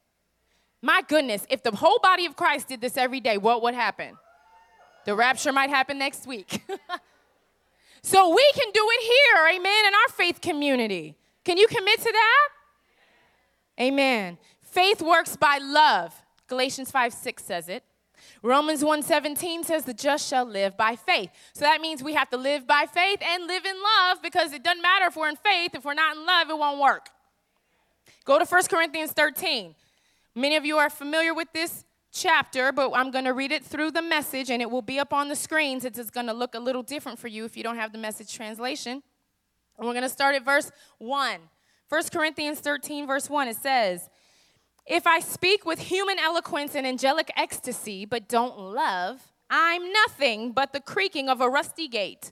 [0.82, 4.18] My goodness, if the whole body of Christ did this every day, what would happen?
[5.06, 6.64] The rapture might happen next week.
[8.02, 11.18] so we can do it here, amen, in our faith community.
[11.44, 12.48] Can you commit to that?
[13.82, 14.38] Amen.
[14.72, 16.14] Faith works by love.
[16.48, 17.84] Galatians 5 6 says it.
[18.42, 21.30] Romans 1:17 says the just shall live by faith.
[21.54, 24.64] So that means we have to live by faith and live in love because it
[24.64, 27.10] doesn't matter if we're in faith, if we're not in love, it won't work.
[28.26, 29.76] Go to 1 Corinthians 13.
[30.36, 33.92] Many of you are familiar with this chapter, but I'm going to read it through
[33.92, 35.86] the message and it will be up on the screens.
[35.86, 38.34] It's going to look a little different for you if you don't have the message
[38.34, 39.04] translation.
[39.78, 41.40] And we're going to start at verse 1.
[41.90, 44.10] 1 Corinthians 13, verse 1, it says,
[44.90, 50.74] if I speak with human eloquence and angelic ecstasy, but don't love, I'm nothing but
[50.74, 52.32] the creaking of a rusty gate.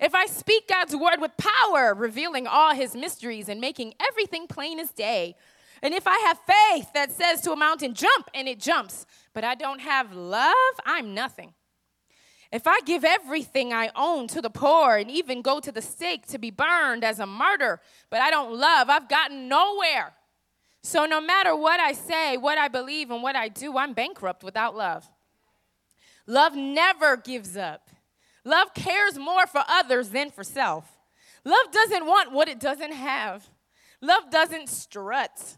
[0.00, 4.80] If I speak God's word with power, revealing all his mysteries and making everything plain
[4.80, 5.36] as day,
[5.80, 9.44] and if I have faith that says to a mountain, jump, and it jumps, but
[9.44, 10.52] I don't have love,
[10.84, 11.54] I'm nothing.
[12.50, 16.26] If I give everything I own to the poor and even go to the stake
[16.28, 20.14] to be burned as a martyr, but I don't love, I've gotten nowhere.
[20.82, 24.42] So, no matter what I say, what I believe, and what I do, I'm bankrupt
[24.44, 25.08] without love.
[26.26, 27.90] Love never gives up.
[28.44, 30.98] Love cares more for others than for self.
[31.44, 33.48] Love doesn't want what it doesn't have.
[34.00, 35.56] Love doesn't strut,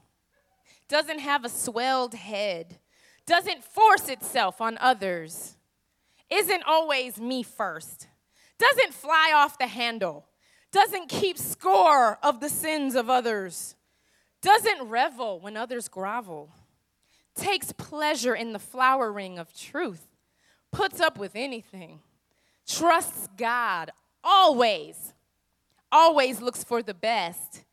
[0.88, 2.78] doesn't have a swelled head,
[3.26, 5.56] doesn't force itself on others,
[6.30, 8.08] isn't always me first,
[8.58, 10.26] doesn't fly off the handle,
[10.72, 13.74] doesn't keep score of the sins of others,
[14.42, 16.50] doesn't revel when others grovel,
[17.34, 20.06] takes pleasure in the flowering of truth,
[20.72, 22.00] puts up with anything,
[22.66, 23.90] trusts God
[24.22, 25.14] always,
[25.92, 27.64] always looks for the best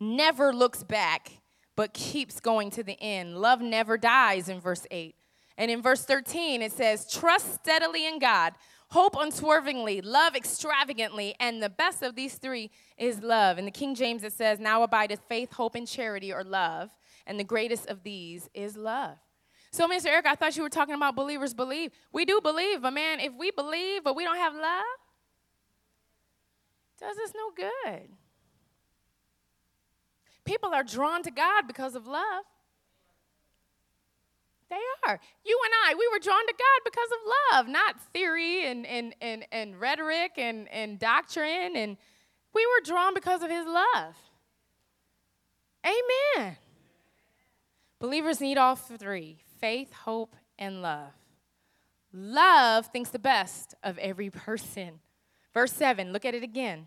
[0.00, 1.30] never looks back,
[1.76, 3.36] but keeps going to the end.
[3.36, 5.14] Love never dies in verse 8.
[5.58, 8.54] And in verse 13, it says, Trust steadily in God,
[8.90, 11.34] hope unswervingly, love extravagantly.
[11.40, 13.58] And the best of these three is love.
[13.58, 16.90] In the King James, it says, Now abideth faith, hope, and charity, or love.
[17.26, 19.16] And the greatest of these is love.
[19.72, 21.92] So, Pastor Erica, I thought you were talking about believers believe.
[22.12, 24.84] We do believe, but man, if we believe but we don't have love,
[26.98, 28.08] does us no good.
[30.44, 32.44] People are drawn to God because of love.
[34.70, 35.18] They are.
[35.44, 37.18] You and I, we were drawn to God because of
[37.52, 41.76] love, not theory and, and, and, and rhetoric and, and doctrine.
[41.76, 41.96] And
[42.54, 44.14] we were drawn because of his love.
[45.84, 46.56] Amen.
[47.98, 51.12] Believers need all three faith, hope, and love.
[52.12, 55.00] Love thinks the best of every person.
[55.52, 56.86] Verse 7, look at it again.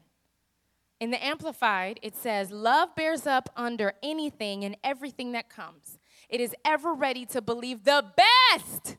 [1.00, 5.98] In the Amplified, it says, Love bears up under anything and everything that comes.
[6.34, 8.04] It is ever ready to believe the
[8.50, 8.98] best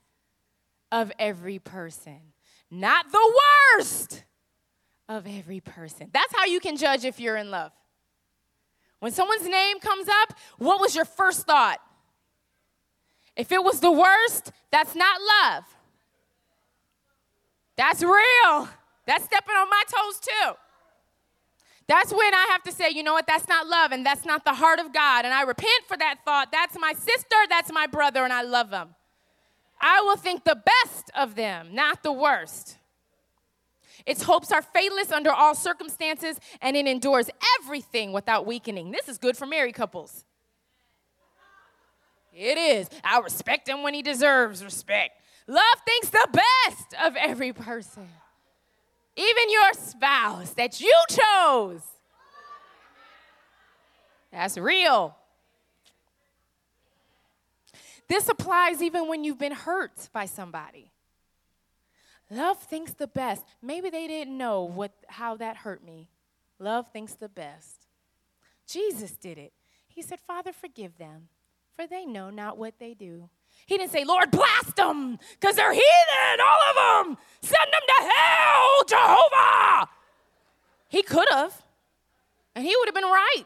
[0.93, 2.21] of every person,
[2.71, 3.41] not the
[3.75, 4.23] worst
[5.09, 6.11] of every person.
[6.13, 7.73] That's how you can judge if you're in love.
[9.01, 11.81] When someone's name comes up, what was your first thought?
[13.35, 15.65] If it was the worst, that's not love.
[17.75, 18.69] That's real.
[19.07, 20.53] That's stepping on my toes too.
[21.87, 24.45] That's when I have to say, you know what, that's not love and that's not
[24.45, 25.25] the heart of God.
[25.25, 26.51] And I repent for that thought.
[26.51, 28.95] That's my sister, that's my brother, and I love them.
[29.81, 32.79] I will think the best of them, not the worst.
[34.07, 37.29] Its hopes are faithless under all circumstances, and it endures
[37.61, 38.91] everything without weakening.
[38.91, 40.25] This is good for married couples.
[42.33, 42.89] It is.
[43.03, 45.21] I respect him when he deserves respect.
[45.47, 48.09] Love thinks the best of every person
[49.17, 51.83] even your spouse that you chose.
[54.33, 55.17] That's real.
[58.09, 60.91] This applies even when you've been hurt by somebody.
[62.31, 63.45] Love thinks the best.
[63.63, 66.09] Maybe they didn't know what, how that hurt me.
[66.59, 67.87] Love thinks the best.
[68.67, 69.53] Jesus did it.
[69.87, 71.29] He said, Father, forgive them,
[71.77, 73.29] for they know not what they do.
[73.67, 77.17] He didn't say, Lord, blast them, because they're heathen, all of them.
[77.43, 79.89] Send them to hell, Jehovah.
[80.89, 81.63] He could have,
[82.55, 83.45] and he would have been right.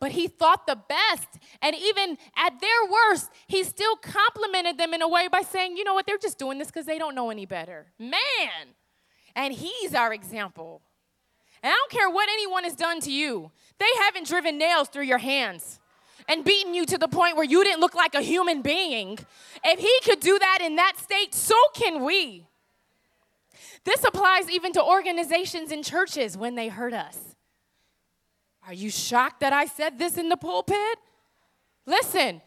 [0.00, 1.28] but he thought the best.
[1.60, 5.84] And even at their worst, he still complimented them in a way by saying, you
[5.84, 7.92] know what, they're just doing this because they don't know any better.
[7.98, 8.74] Man.
[9.34, 10.82] And he's our example.
[11.62, 15.04] And I don't care what anyone has done to you, they haven't driven nails through
[15.04, 15.78] your hands
[16.28, 19.18] and beaten you to the point where you didn't look like a human being,
[19.64, 22.46] if he could do that in that state, so can we.
[23.84, 27.18] This applies even to organizations and churches when they hurt us.
[28.66, 30.98] Are you shocked that I said this in the pulpit?
[31.84, 32.40] Listen,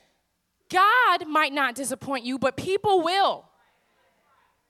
[0.70, 3.46] God might not disappoint you, but people will.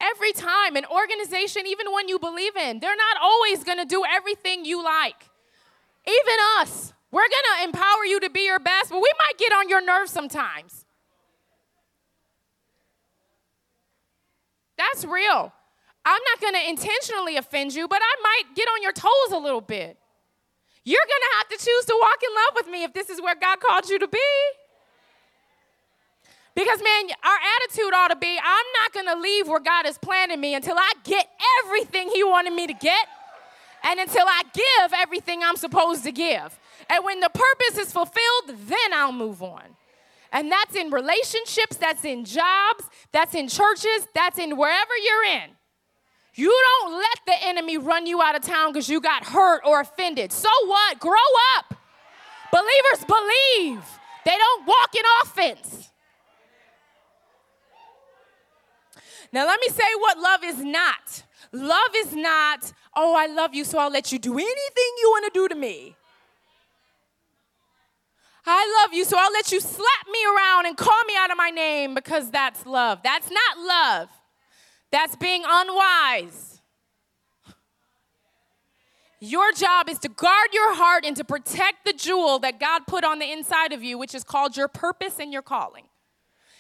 [0.02, 4.66] Every time, an organization, even one you believe in, they're not always gonna do everything
[4.66, 5.24] you like.
[6.06, 6.94] Even us.
[7.16, 9.80] We're going to empower you to be your best, but we might get on your
[9.80, 10.84] nerves sometimes.
[14.78, 15.54] That's real.
[16.04, 19.38] I'm not going to intentionally offend you, but I might get on your toes a
[19.38, 19.98] little bit.
[20.84, 23.22] You're going to have to choose to walk in love with me if this is
[23.22, 24.20] where God called you to be.
[26.54, 29.98] Because, man, our attitude ought to be I'm not going to leave where God is
[29.98, 31.30] planning me until I get
[31.64, 33.08] everything He wanted me to get
[33.86, 36.60] and until I give everything I'm supposed to give.
[36.90, 39.64] And when the purpose is fulfilled, then I'll move on.
[40.32, 45.50] And that's in relationships, that's in jobs, that's in churches, that's in wherever you're in.
[46.34, 49.80] You don't let the enemy run you out of town because you got hurt or
[49.80, 50.34] offended.
[50.34, 51.00] So what?
[51.00, 51.14] Grow
[51.58, 51.76] up.
[52.52, 53.84] Believers believe,
[54.26, 55.90] they don't walk in offense.
[59.32, 61.24] Now, let me say what love is not.
[61.52, 65.34] Love is not, oh, I love you, so I'll let you do anything you want
[65.34, 65.96] to do to me.
[68.48, 71.38] I love you, so I'll let you slap me around and call me out of
[71.38, 73.00] my name because that's love.
[73.04, 74.10] That's not love.
[74.92, 76.62] that's being unwise.
[79.20, 83.04] Your job is to guard your heart and to protect the jewel that God put
[83.04, 85.86] on the inside of you, which is called your purpose and your calling.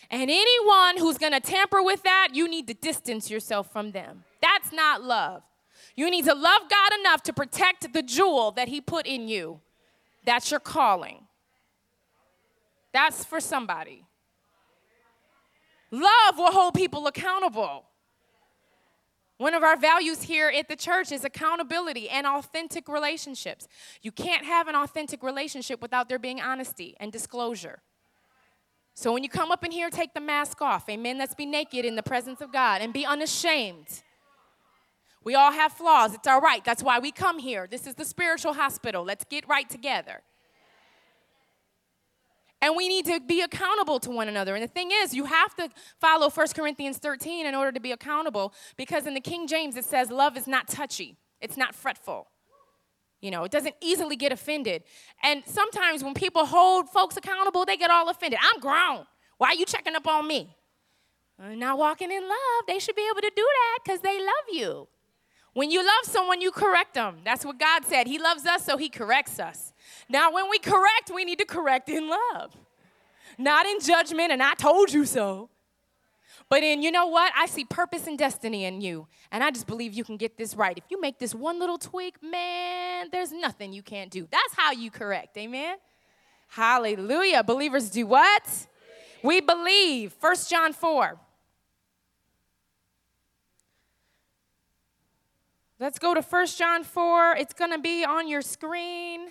[0.09, 4.23] And anyone who's gonna tamper with that, you need to distance yourself from them.
[4.41, 5.43] That's not love.
[5.95, 9.61] You need to love God enough to protect the jewel that He put in you.
[10.25, 11.24] That's your calling.
[12.95, 14.05] That's for somebody.
[15.91, 17.83] Love will hold people accountable.
[19.37, 23.67] One of our values here at the church is accountability and authentic relationships.
[24.01, 27.79] You can't have an authentic relationship without there being honesty and disclosure.
[28.93, 30.87] So when you come up in here, take the mask off.
[30.87, 31.17] Amen.
[31.17, 34.03] Let's be naked in the presence of God and be unashamed.
[35.21, 36.13] We all have flaws.
[36.13, 36.63] It's all right.
[36.63, 37.67] That's why we come here.
[37.69, 39.03] This is the spiritual hospital.
[39.03, 40.21] Let's get right together.
[42.61, 44.55] And we need to be accountable to one another.
[44.55, 47.91] And the thing is, you have to follow 1 Corinthians 13 in order to be
[47.91, 52.27] accountable because in the King James it says love is not touchy, it's not fretful.
[53.21, 54.83] You know, it doesn't easily get offended.
[55.23, 58.39] And sometimes when people hold folks accountable, they get all offended.
[58.41, 59.05] I'm grown.
[59.37, 60.55] Why are you checking up on me?
[61.39, 62.67] I'm not walking in love.
[62.67, 64.87] They should be able to do that because they love you.
[65.53, 67.17] When you love someone, you correct them.
[67.23, 68.07] That's what God said.
[68.07, 69.73] He loves us, so He corrects us.
[70.09, 72.55] Now, when we correct, we need to correct in love,
[73.37, 75.49] not in judgment, and I told you so.
[76.47, 77.33] But in, you know what?
[77.35, 79.07] I see purpose and destiny in you.
[79.31, 80.77] And I just believe you can get this right.
[80.77, 84.27] If you make this one little tweak, man, there's nothing you can't do.
[84.31, 85.37] That's how you correct.
[85.37, 85.77] Amen?
[86.47, 87.43] Hallelujah.
[87.43, 88.67] Believers do what?
[89.23, 90.15] We believe.
[90.19, 91.19] 1 John 4.
[95.79, 97.37] Let's go to 1 John 4.
[97.37, 99.29] It's going to be on your screen.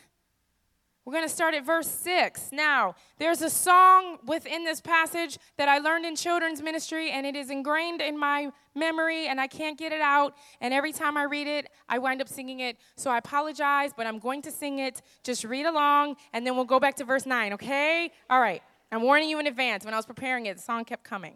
[1.04, 2.48] We're going to start at verse 6.
[2.50, 7.36] Now, there's a song within this passage that I learned in children's ministry, and it
[7.36, 10.34] is ingrained in my memory, and I can't get it out.
[10.62, 12.78] And every time I read it, I wind up singing it.
[12.96, 15.02] So I apologize, but I'm going to sing it.
[15.22, 18.10] Just read along, and then we'll go back to verse 9, okay?
[18.30, 18.62] All right.
[18.90, 19.84] I'm warning you in advance.
[19.84, 21.34] When I was preparing it, the song kept coming.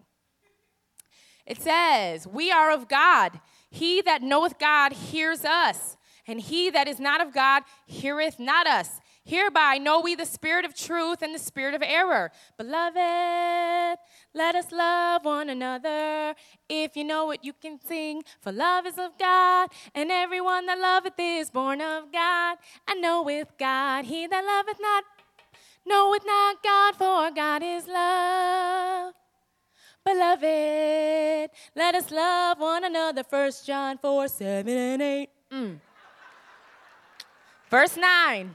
[1.45, 3.41] It says, We are of God.
[3.71, 5.97] He that knoweth God hears us,
[6.27, 9.01] and he that is not of God heareth not us.
[9.29, 12.33] Hereby know we the spirit of truth and the spirit of error.
[12.57, 13.99] Beloved,
[14.33, 16.35] let us love one another.
[16.67, 18.23] If you know it, you can sing.
[18.41, 22.57] For love is of God, and everyone that loveth is born of God.
[22.89, 25.05] And knoweth God, he that loveth not
[25.85, 29.13] knoweth not God, for God is love.
[30.07, 33.23] Beloved, let us love one another.
[33.29, 35.29] 1 John 4 7 and 8.
[35.53, 35.81] Mm.
[37.71, 38.55] Verse 9.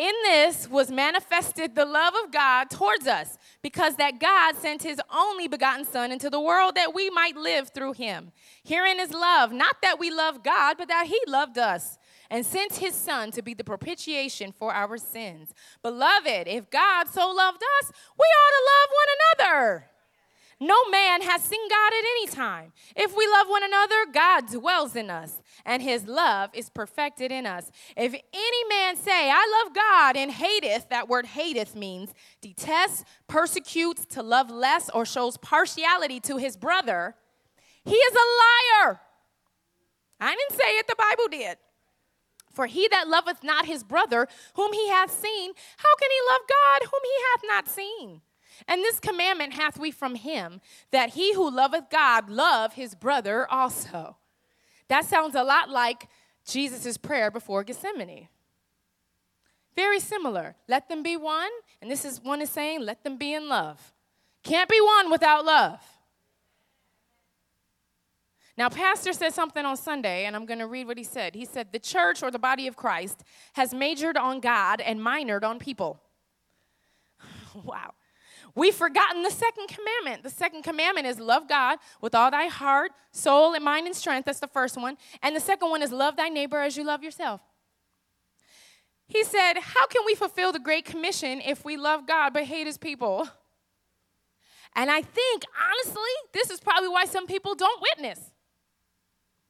[0.00, 4.98] In this was manifested the love of God towards us, because that God sent his
[5.14, 8.32] only begotten Son into the world that we might live through him.
[8.64, 11.98] Herein is love, not that we love God, but that he loved us
[12.30, 15.52] and sent his Son to be the propitiation for our sins.
[15.82, 19.89] Beloved, if God so loved us, we ought to love one another.
[20.62, 22.72] No man has seen God at any time.
[22.94, 27.46] If we love one another, God dwells in us, and his love is perfected in
[27.46, 27.70] us.
[27.96, 34.04] If any man say, I love God, and hateth, that word hateth means detests, persecutes,
[34.10, 37.14] to love less, or shows partiality to his brother,
[37.86, 39.00] he is a liar.
[40.20, 41.56] I didn't say it, the Bible did.
[42.52, 46.40] For he that loveth not his brother, whom he hath seen, how can he love
[46.46, 48.20] God, whom he hath not seen?
[48.68, 53.50] And this commandment hath we from him, that he who loveth God love his brother
[53.50, 54.16] also.
[54.88, 56.08] That sounds a lot like
[56.44, 58.28] Jesus' prayer before Gethsemane.
[59.76, 60.56] Very similar.
[60.68, 63.92] Let them be one, and this is one is saying, let them be in love.
[64.42, 65.80] Can't be one without love.
[68.56, 71.34] Now, Pastor said something on Sunday, and I'm going to read what he said.
[71.34, 73.22] He said, The church or the body of Christ
[73.54, 75.98] has majored on God and minored on people.
[77.64, 77.94] wow.
[78.54, 80.22] We've forgotten the second commandment.
[80.22, 84.26] The second commandment is love God with all thy heart, soul, and mind and strength.
[84.26, 84.96] That's the first one.
[85.22, 87.40] And the second one is love thy neighbor as you love yourself.
[89.06, 92.66] He said, How can we fulfill the Great Commission if we love God but hate
[92.66, 93.28] his people?
[94.76, 98.20] And I think, honestly, this is probably why some people don't witness.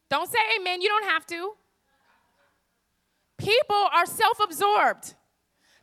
[0.08, 1.52] Don't say amen, you don't have to.
[3.38, 5.14] People are self absorbed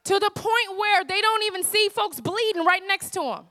[0.07, 3.45] to the point where they don't even see folks bleeding right next to them.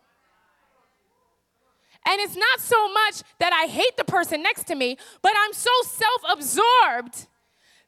[2.07, 5.53] And it's not so much that I hate the person next to me, but I'm
[5.53, 7.27] so self absorbed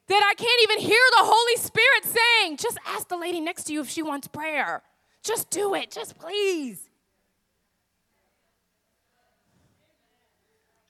[0.07, 3.73] that I can't even hear the Holy Spirit saying, just ask the lady next to
[3.73, 4.83] you if she wants prayer.
[5.23, 6.89] Just do it, just please.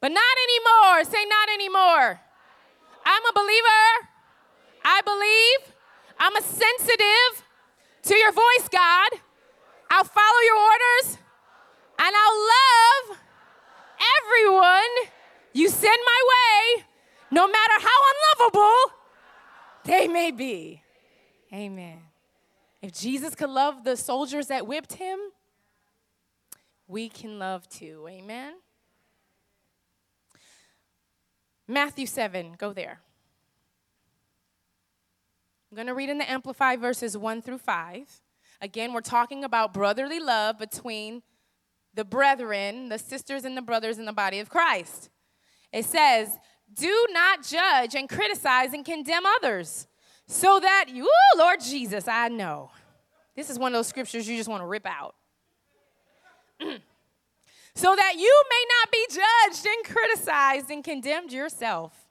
[0.01, 1.03] But not anymore.
[1.05, 2.19] Say not anymore.
[3.05, 4.09] I'm a believer.
[4.83, 5.75] I believe.
[6.17, 7.43] I'm a sensitive
[8.03, 9.09] to your voice, God.
[9.91, 11.17] I'll follow your orders
[11.97, 13.17] and I'll love
[14.23, 15.11] everyone
[15.53, 16.85] you send my way,
[17.31, 17.97] no matter how
[18.39, 18.93] unlovable
[19.85, 20.83] they may be.
[21.51, 21.99] Amen.
[22.81, 25.19] If Jesus could love the soldiers that whipped him,
[26.87, 28.07] we can love too.
[28.09, 28.53] Amen.
[31.67, 33.01] Matthew 7, go there.
[35.71, 38.21] I'm going to read in the Amplified verses 1 through 5.
[38.59, 41.21] Again, we're talking about brotherly love between
[41.93, 45.09] the brethren, the sisters and the brothers in the body of Christ.
[45.71, 46.39] It says,
[46.73, 49.87] Do not judge and criticize and condemn others,
[50.25, 52.71] so that you, Lord Jesus, I know.
[53.35, 55.13] This is one of those scriptures you just want to rip out.
[57.75, 62.08] so that you may not be judged and criticized and condemned yourself.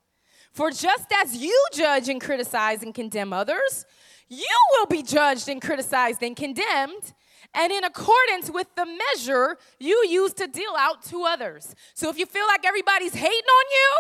[0.53, 3.85] For just as you judge and criticize and condemn others,
[4.29, 7.15] you will be judged and criticized and condemned,
[7.55, 11.75] and in accordance with the measure you use to deal out to others.
[11.95, 13.97] So if you feel like everybody's hating on you,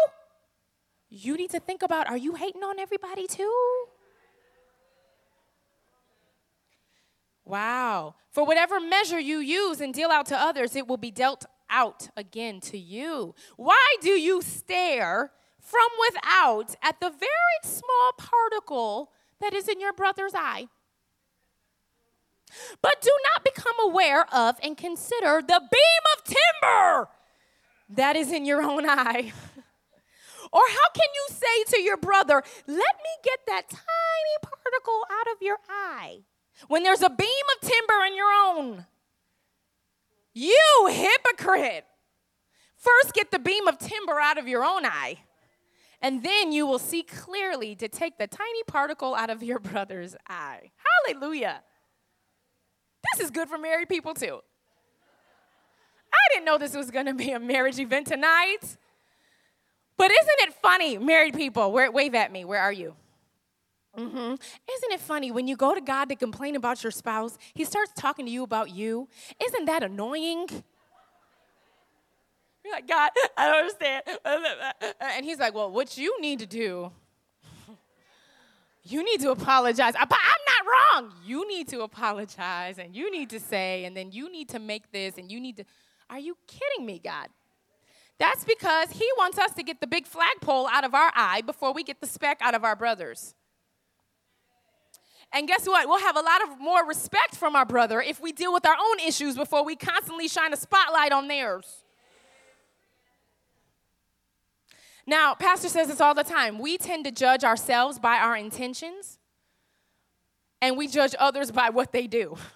[1.11, 3.87] you need to think about are you hating on everybody too?
[7.47, 8.15] Wow.
[8.31, 12.11] For whatever measure you use and deal out to others, it will be dealt out
[12.15, 13.35] again to you.
[13.57, 15.33] Why do you stare
[15.69, 19.11] from without at the very small particle
[19.41, 20.69] that is in your brother's eye?
[22.81, 27.09] But do not become aware of and consider the beam of timber
[27.91, 29.33] that is in your own eye.
[30.53, 35.27] or how can you say to your brother, Let me get that tiny particle out
[35.35, 36.21] of your eye?
[36.67, 38.87] when there's a beam of timber in your own.
[40.35, 41.85] You hypocrite.
[42.77, 45.19] First, get the beam of timber out of your own eye,
[46.01, 50.17] and then you will see clearly to take the tiny particle out of your brother's
[50.29, 50.71] eye.
[51.07, 51.63] Hallelujah.
[53.13, 54.41] This is good for married people too.
[56.13, 58.77] I didn't know this was going to be a marriage event tonight.
[59.97, 61.73] But isn't it funny, married people?
[61.73, 62.45] Where, wave at me.
[62.45, 62.95] Where are you?
[63.97, 64.17] Mm-hmm.
[64.17, 67.93] Isn't it funny when you go to God to complain about your spouse, He starts
[67.97, 69.09] talking to you about you?
[69.45, 70.47] Isn't that annoying?
[72.71, 74.03] Like, God, I don't understand.
[75.01, 76.93] And He's like, Well, what you need to do,
[78.83, 79.95] you need to apologize.
[79.99, 81.13] I'm not wrong.
[81.25, 84.91] You need to apologize and you need to say, and then you need to make
[84.93, 85.65] this, and you need to.
[86.11, 87.29] Are you kidding me, God?
[88.19, 91.73] That's because He wants us to get the big flagpole out of our eye before
[91.73, 93.35] we get the speck out of our brothers.
[95.33, 95.87] And guess what?
[95.87, 98.77] We'll have a lot of more respect from our brother if we deal with our
[98.77, 101.85] own issues before we constantly shine a spotlight on theirs.
[105.09, 106.59] Now, Pastor says this all the time.
[106.59, 109.19] We tend to judge ourselves by our intentions,
[110.61, 112.37] and we judge others by what they do.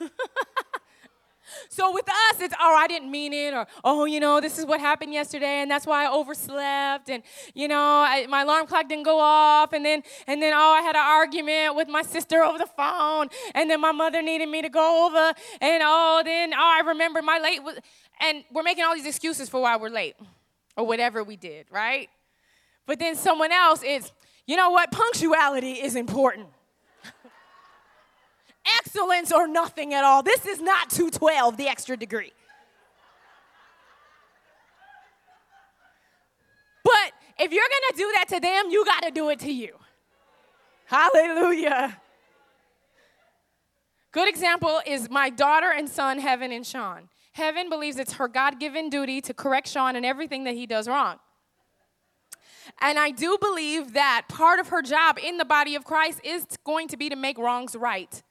[1.68, 4.64] So with us, it's, oh, I didn't mean it, or, oh, you know, this is
[4.64, 7.22] what happened yesterday, and that's why I overslept, and,
[7.55, 10.80] you know, I, my alarm clock didn't go off, and then, and then, oh, I
[10.80, 14.62] had an argument with my sister over the phone, and then my mother needed me
[14.62, 17.61] to go over, and, oh, then, oh, I remember my late,
[18.20, 20.16] and we're making all these excuses for why we're late,
[20.76, 22.09] or whatever we did, right?
[22.86, 24.12] But then someone else is,
[24.46, 26.48] you know what, punctuality is important
[28.78, 30.22] excellence or nothing at all.
[30.22, 32.32] This is not 212, the extra degree.
[36.84, 39.76] But if you're gonna do that to them, you gotta do it to you.
[40.86, 41.98] Hallelujah.
[44.10, 47.08] Good example is my daughter and son, Heaven and Sean.
[47.32, 50.86] Heaven believes it's her God given duty to correct Sean in everything that he does
[50.86, 51.18] wrong.
[52.80, 56.46] And I do believe that part of her job in the body of Christ is
[56.64, 58.22] going to be to make wrongs right.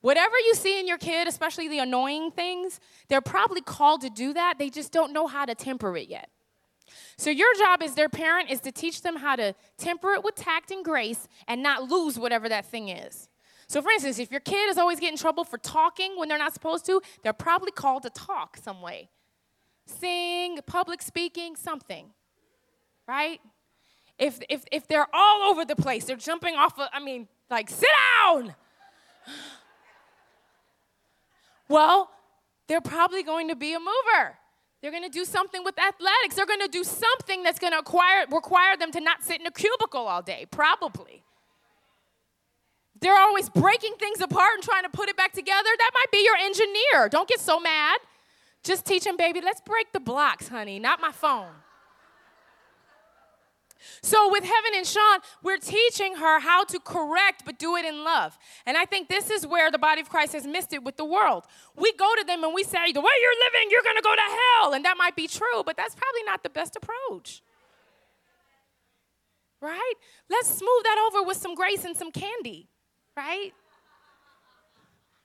[0.00, 4.32] Whatever you see in your kid, especially the annoying things, they're probably called to do
[4.34, 4.58] that.
[4.58, 6.28] They just don't know how to temper it yet.
[7.16, 10.34] So, your job as their parent is to teach them how to temper it with
[10.34, 13.28] tact and grace and not lose whatever that thing is.
[13.68, 16.36] So, for instance, if your kid is always getting in trouble for talking when they're
[16.36, 19.08] not supposed to, they're probably called to talk some way
[19.86, 22.12] sing, public speaking, something,
[23.06, 23.40] right?
[24.18, 27.70] If, if, if they're all over the place, they're jumping off of, I mean, like,
[27.70, 27.88] sit
[28.20, 28.54] down.
[31.68, 32.10] Well,
[32.66, 34.36] they're probably going to be a mover.
[34.82, 36.34] They're going to do something with athletics.
[36.34, 37.78] They're going to do something that's going to
[38.30, 41.22] require them to not sit in a cubicle all day, probably.
[43.00, 45.68] They're always breaking things apart and trying to put it back together.
[45.78, 47.08] That might be your engineer.
[47.08, 48.00] Don't get so mad.
[48.62, 51.50] Just teach them, baby, let's break the blocks, honey, not my phone.
[54.02, 58.04] So, with Heaven and Sean, we're teaching her how to correct, but do it in
[58.04, 58.38] love.
[58.66, 61.04] And I think this is where the body of Christ has missed it with the
[61.04, 61.44] world.
[61.76, 64.14] We go to them and we say, The way you're living, you're going to go
[64.14, 64.72] to hell.
[64.74, 67.42] And that might be true, but that's probably not the best approach.
[69.60, 69.94] Right?
[70.28, 72.68] Let's smooth that over with some grace and some candy,
[73.16, 73.52] right?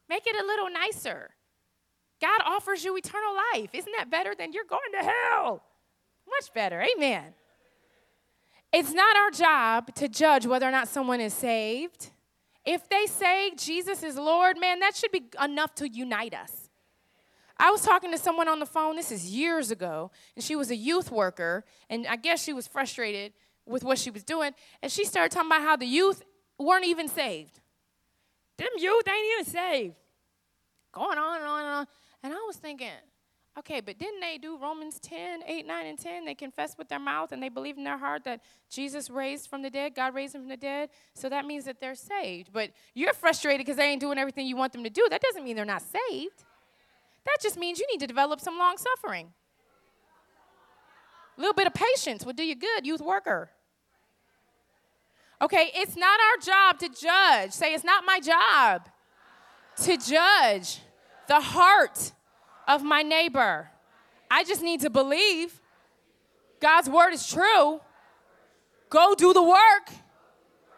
[0.10, 1.32] Make it a little nicer.
[2.22, 3.70] God offers you eternal life.
[3.74, 5.64] Isn't that better than you're going to hell?
[6.28, 6.84] Much better.
[6.96, 7.34] Amen.
[8.72, 12.12] It's not our job to judge whether or not someone is saved.
[12.66, 16.70] If they say Jesus is Lord, man, that should be enough to unite us.
[17.60, 20.70] I was talking to someone on the phone, this is years ago, and she was
[20.70, 23.34] a youth worker, and I guess she was frustrated
[23.66, 24.52] with what she was doing,
[24.82, 26.24] and she started talking about how the youth
[26.60, 27.60] weren't even saved.
[28.58, 29.96] Them youth ain't even saved.
[30.92, 31.88] Going on and on and on.
[32.24, 32.90] And I was thinking,
[33.58, 36.26] Okay, but didn't they do Romans 10, 8, 9, and 10?
[36.26, 39.64] They confess with their mouth and they believe in their heart that Jesus raised from
[39.64, 40.90] the dead, God raised him from the dead.
[41.16, 42.50] So that means that they're saved.
[42.54, 45.08] But you're frustrated because they ain't doing everything you want them to do.
[45.10, 46.44] That doesn't mean they're not saved.
[47.26, 49.34] That just means you need to develop some long suffering.
[51.36, 53.50] A little bit of patience will do you good, youth worker.
[55.42, 57.52] Okay, it's not our job to judge.
[57.52, 58.88] Say, it's not my job
[59.84, 60.80] to judge
[61.28, 62.14] the heart
[62.68, 63.70] of my neighbor.
[64.30, 65.60] I just need to believe
[66.60, 67.80] God's word is true.
[68.90, 69.90] Go do the work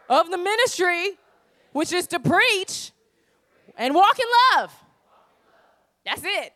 [0.08, 1.10] of the ministry,
[1.72, 2.92] which is to preach
[3.76, 4.26] and walk in
[4.56, 4.72] love.
[6.04, 6.52] That's it.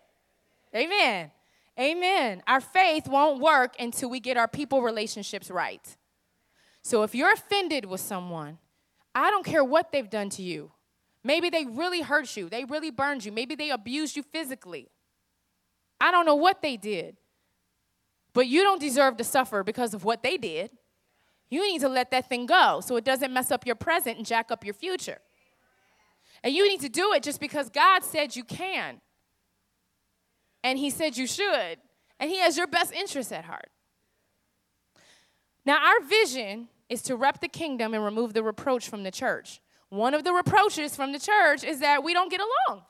[0.74, 1.30] Amen.
[1.78, 2.42] Amen.
[2.46, 5.96] Our faith won't work until we get our people relationships right.
[6.82, 8.58] So if you're offended with someone,
[9.14, 10.72] I don't care what they've done to you.
[11.22, 14.90] Maybe they really hurt you, they really burned you, maybe they abused you physically.
[16.04, 17.16] I don't know what they did,
[18.34, 20.70] but you don't deserve to suffer because of what they did.
[21.48, 24.26] You need to let that thing go so it doesn't mess up your present and
[24.26, 25.16] jack up your future.
[26.42, 29.00] And you need to do it just because God said you can.
[30.62, 31.78] And He said you should.
[32.20, 33.70] And He has your best interest at heart.
[35.64, 39.62] Now, our vision is to rep the kingdom and remove the reproach from the church.
[39.88, 42.82] One of the reproaches from the church is that we don't get along.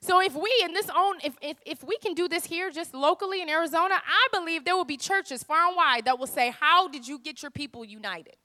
[0.00, 2.94] So if we in this own, if, if, if we can do this here just
[2.94, 6.52] locally in Arizona, I believe there will be churches far and wide that will say,
[6.58, 8.36] How did you get your people united?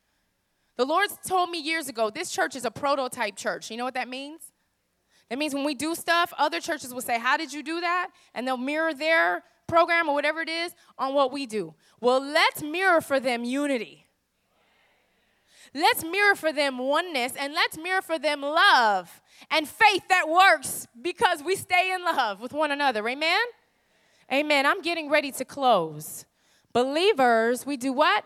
[0.77, 3.71] The Lord told me years ago, this church is a prototype church.
[3.71, 4.51] You know what that means?
[5.29, 8.09] That means when we do stuff, other churches will say, How did you do that?
[8.33, 11.75] And they'll mirror their program or whatever it is on what we do.
[11.99, 14.05] Well, let's mirror for them unity.
[15.73, 20.87] Let's mirror for them oneness and let's mirror for them love and faith that works
[21.01, 23.07] because we stay in love with one another.
[23.07, 23.41] Amen?
[24.31, 24.65] Amen.
[24.65, 26.25] I'm getting ready to close.
[26.73, 28.23] Believers, we do what?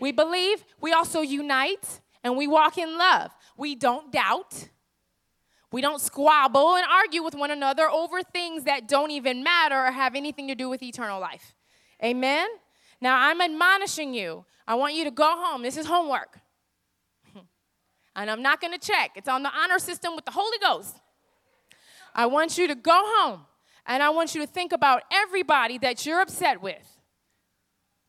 [0.00, 3.32] We believe, we also unite, and we walk in love.
[3.56, 4.68] We don't doubt.
[5.72, 9.90] We don't squabble and argue with one another over things that don't even matter or
[9.90, 11.54] have anything to do with eternal life.
[12.04, 12.46] Amen?
[13.00, 14.44] Now, I'm admonishing you.
[14.66, 15.62] I want you to go home.
[15.62, 16.38] This is homework
[18.16, 19.12] and I'm not going to check.
[19.14, 20.96] It's on the honor system with the Holy Ghost.
[22.14, 23.42] I want you to go home
[23.86, 26.98] and I want you to think about everybody that you're upset with.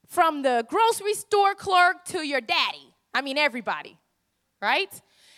[0.08, 2.94] From the grocery store clerk to your daddy.
[3.14, 3.98] I mean, everybody,
[4.62, 4.90] right?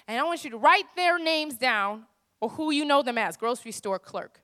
[0.08, 2.06] And I want you to write their names down
[2.40, 4.40] or who you know them as grocery store clerk.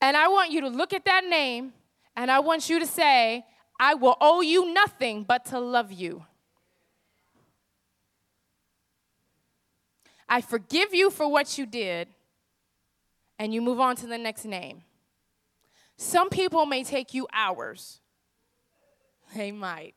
[0.00, 1.72] And I want you to look at that name
[2.16, 3.44] and I want you to say,
[3.80, 6.24] I will owe you nothing but to love you.
[10.28, 12.08] I forgive you for what you did,
[13.38, 14.82] and you move on to the next name.
[15.96, 18.00] Some people may take you hours.
[19.34, 19.94] They might.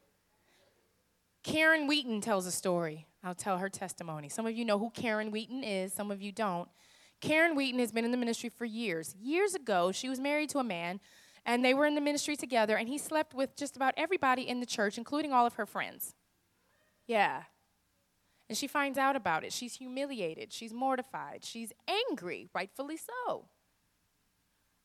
[1.44, 3.06] Karen Wheaton tells a story.
[3.24, 4.30] I'll tell her testimony.
[4.30, 6.70] Some of you know who Karen Wheaton is, some of you don't.
[7.22, 9.16] Karen Wheaton has been in the ministry for years.
[9.20, 11.00] Years ago, she was married to a man,
[11.46, 14.60] and they were in the ministry together, and he slept with just about everybody in
[14.60, 16.14] the church, including all of her friends.
[17.08, 17.44] Yeah.
[18.48, 19.52] And she finds out about it.
[19.52, 20.54] She's humiliated.
[20.54, 21.44] She's mortified.
[21.44, 23.46] She's angry, rightfully so.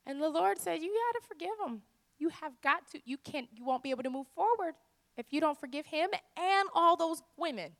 [0.05, 1.81] And the Lord said, You got to forgive him.
[2.17, 2.99] You have got to.
[3.05, 4.73] You can't, you won't be able to move forward
[5.17, 7.71] if you don't forgive him and all those women,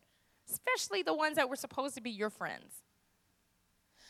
[0.49, 2.83] especially the ones that were supposed to be your friends.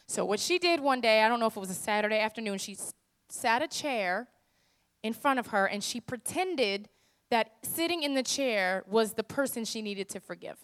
[0.08, 2.58] So, what she did one day, I don't know if it was a Saturday afternoon,
[2.58, 2.78] she
[3.30, 4.28] sat a chair
[5.04, 6.90] in front of her and she pretended
[7.30, 10.58] that sitting in the chair was the person she needed to forgive.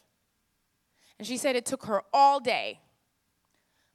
[1.19, 2.79] And she said it took her all day.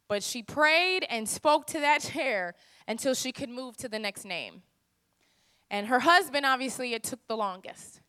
[0.08, 2.54] But she prayed and spoke to that chair
[2.86, 4.62] until she could move to the next name.
[5.70, 8.02] And her husband, obviously, it took the longest,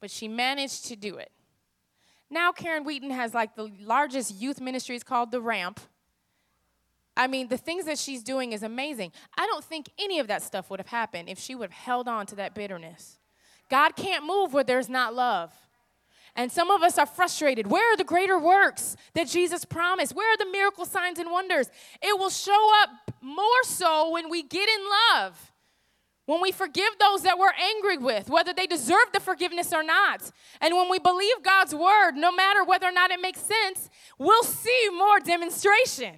[0.00, 1.30] but she managed to do it.
[2.30, 5.80] Now, Karen Wheaton has like the largest youth ministry, it's called The Ramp.
[7.16, 9.12] I mean, the things that she's doing is amazing.
[9.36, 12.08] I don't think any of that stuff would have happened if she would have held
[12.08, 13.18] on to that bitterness.
[13.68, 15.52] God can't move where there's not love.
[16.40, 17.66] And some of us are frustrated.
[17.66, 20.14] Where are the greater works that Jesus promised?
[20.14, 21.68] Where are the miracle signs and wonders?
[22.00, 24.80] It will show up more so when we get in
[25.12, 25.52] love.
[26.24, 30.30] When we forgive those that we're angry with, whether they deserve the forgiveness or not.
[30.62, 34.42] And when we believe God's word, no matter whether or not it makes sense, we'll
[34.42, 36.14] see more demonstration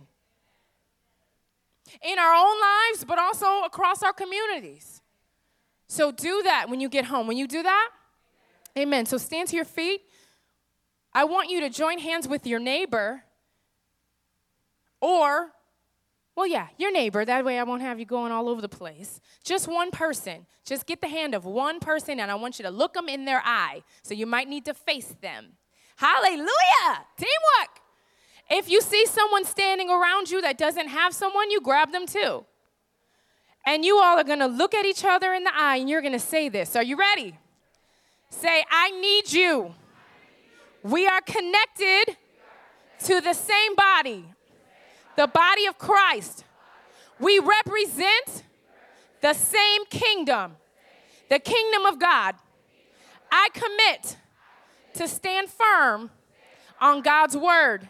[2.01, 5.03] in our own lives, but also across our communities.
[5.89, 7.27] So do that when you get home.
[7.27, 7.89] When you do that,
[8.79, 9.07] amen.
[9.07, 10.03] So stand to your feet.
[11.15, 13.25] I want you to join hands with your neighbor
[15.01, 15.53] or
[16.35, 17.25] well, yeah, your neighbor.
[17.25, 19.21] That way I won't have you going all over the place.
[19.45, 20.47] Just one person.
[20.65, 23.27] Just get the hand of one person, and I want you to look them in
[23.27, 23.83] their eye.
[24.03, 25.49] So you might need to face them.
[25.97, 27.05] Hallelujah!
[27.19, 27.81] Teamwork.
[28.51, 32.45] If you see someone standing around you that doesn't have someone, you grab them too.
[33.67, 36.19] And you all are gonna look at each other in the eye and you're gonna
[36.19, 36.75] say this.
[36.75, 37.39] Are you ready?
[38.31, 39.75] Say, I need you.
[40.83, 42.17] We are connected
[43.05, 44.27] to the same body
[45.17, 46.45] the body of Christ.
[47.19, 48.45] We represent
[49.21, 50.57] the same kingdom,
[51.29, 52.35] the kingdom of God.
[53.31, 54.17] I commit
[54.95, 56.11] to stand firm
[56.81, 57.89] on God's word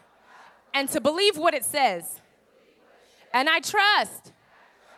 [0.75, 2.21] and to believe what it says.
[3.33, 4.33] And I trust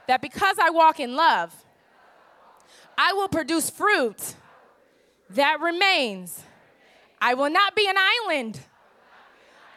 [0.08, 1.54] that because I walk in love,
[2.98, 4.34] I will produce fruit
[5.30, 6.42] that remains.
[7.24, 8.60] I will not be an island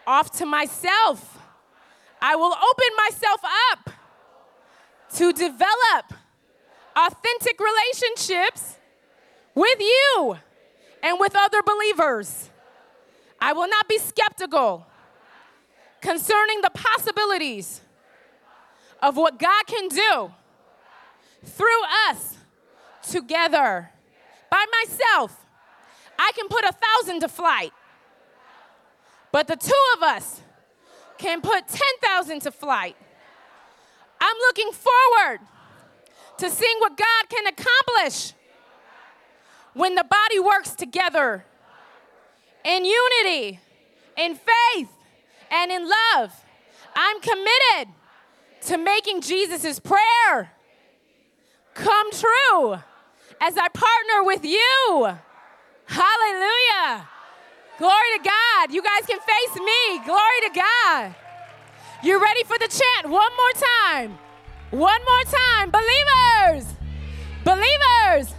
[0.06, 1.38] off to myself
[2.22, 3.42] I will open myself
[3.72, 3.90] up
[5.16, 6.14] to develop
[6.96, 8.78] authentic relationships
[9.54, 10.38] with you
[11.04, 12.50] and with other believers.
[13.40, 14.88] I will not be skeptical
[16.02, 17.82] concerning the possibilities
[19.02, 20.32] of what God can do
[21.44, 22.36] through us
[23.04, 23.92] together.
[24.50, 25.46] By myself,
[26.20, 27.72] I can put a thousand to flight,
[29.32, 30.42] but the two of us
[31.18, 32.96] can put 10,000 to flight.
[34.20, 35.40] I'm looking forward
[36.38, 38.34] to seeing what God can accomplish
[39.74, 41.46] when the body works together
[42.64, 43.60] in unity,
[44.18, 44.90] in faith,
[45.52, 46.34] and in love.
[46.96, 47.94] I'm committed
[48.62, 50.52] to making Jesus' prayer
[51.74, 52.74] come true
[53.40, 55.18] as I partner with you.
[55.88, 57.08] Hallelujah.
[57.78, 58.72] Glory to God.
[58.74, 60.06] You guys can face me.
[60.06, 61.16] Glory to God.
[62.04, 63.10] You ready for the chant?
[63.10, 64.18] One more time.
[64.72, 65.72] One more time.
[65.72, 66.76] Believers.
[67.44, 68.36] Believers.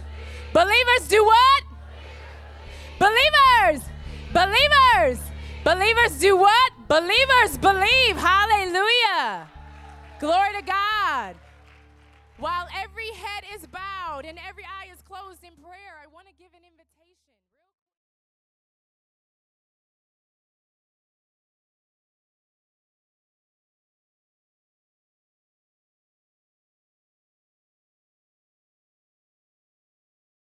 [0.53, 1.63] Believers do what?
[2.99, 3.83] Believers.
[4.33, 5.19] Believers.
[5.63, 6.71] Believers do what?
[6.87, 8.17] Believers believe.
[8.17, 9.47] Hallelujah.
[10.19, 11.35] Glory to God.
[12.37, 16.28] While every head is bowed and every eye is closed in prayer, I want to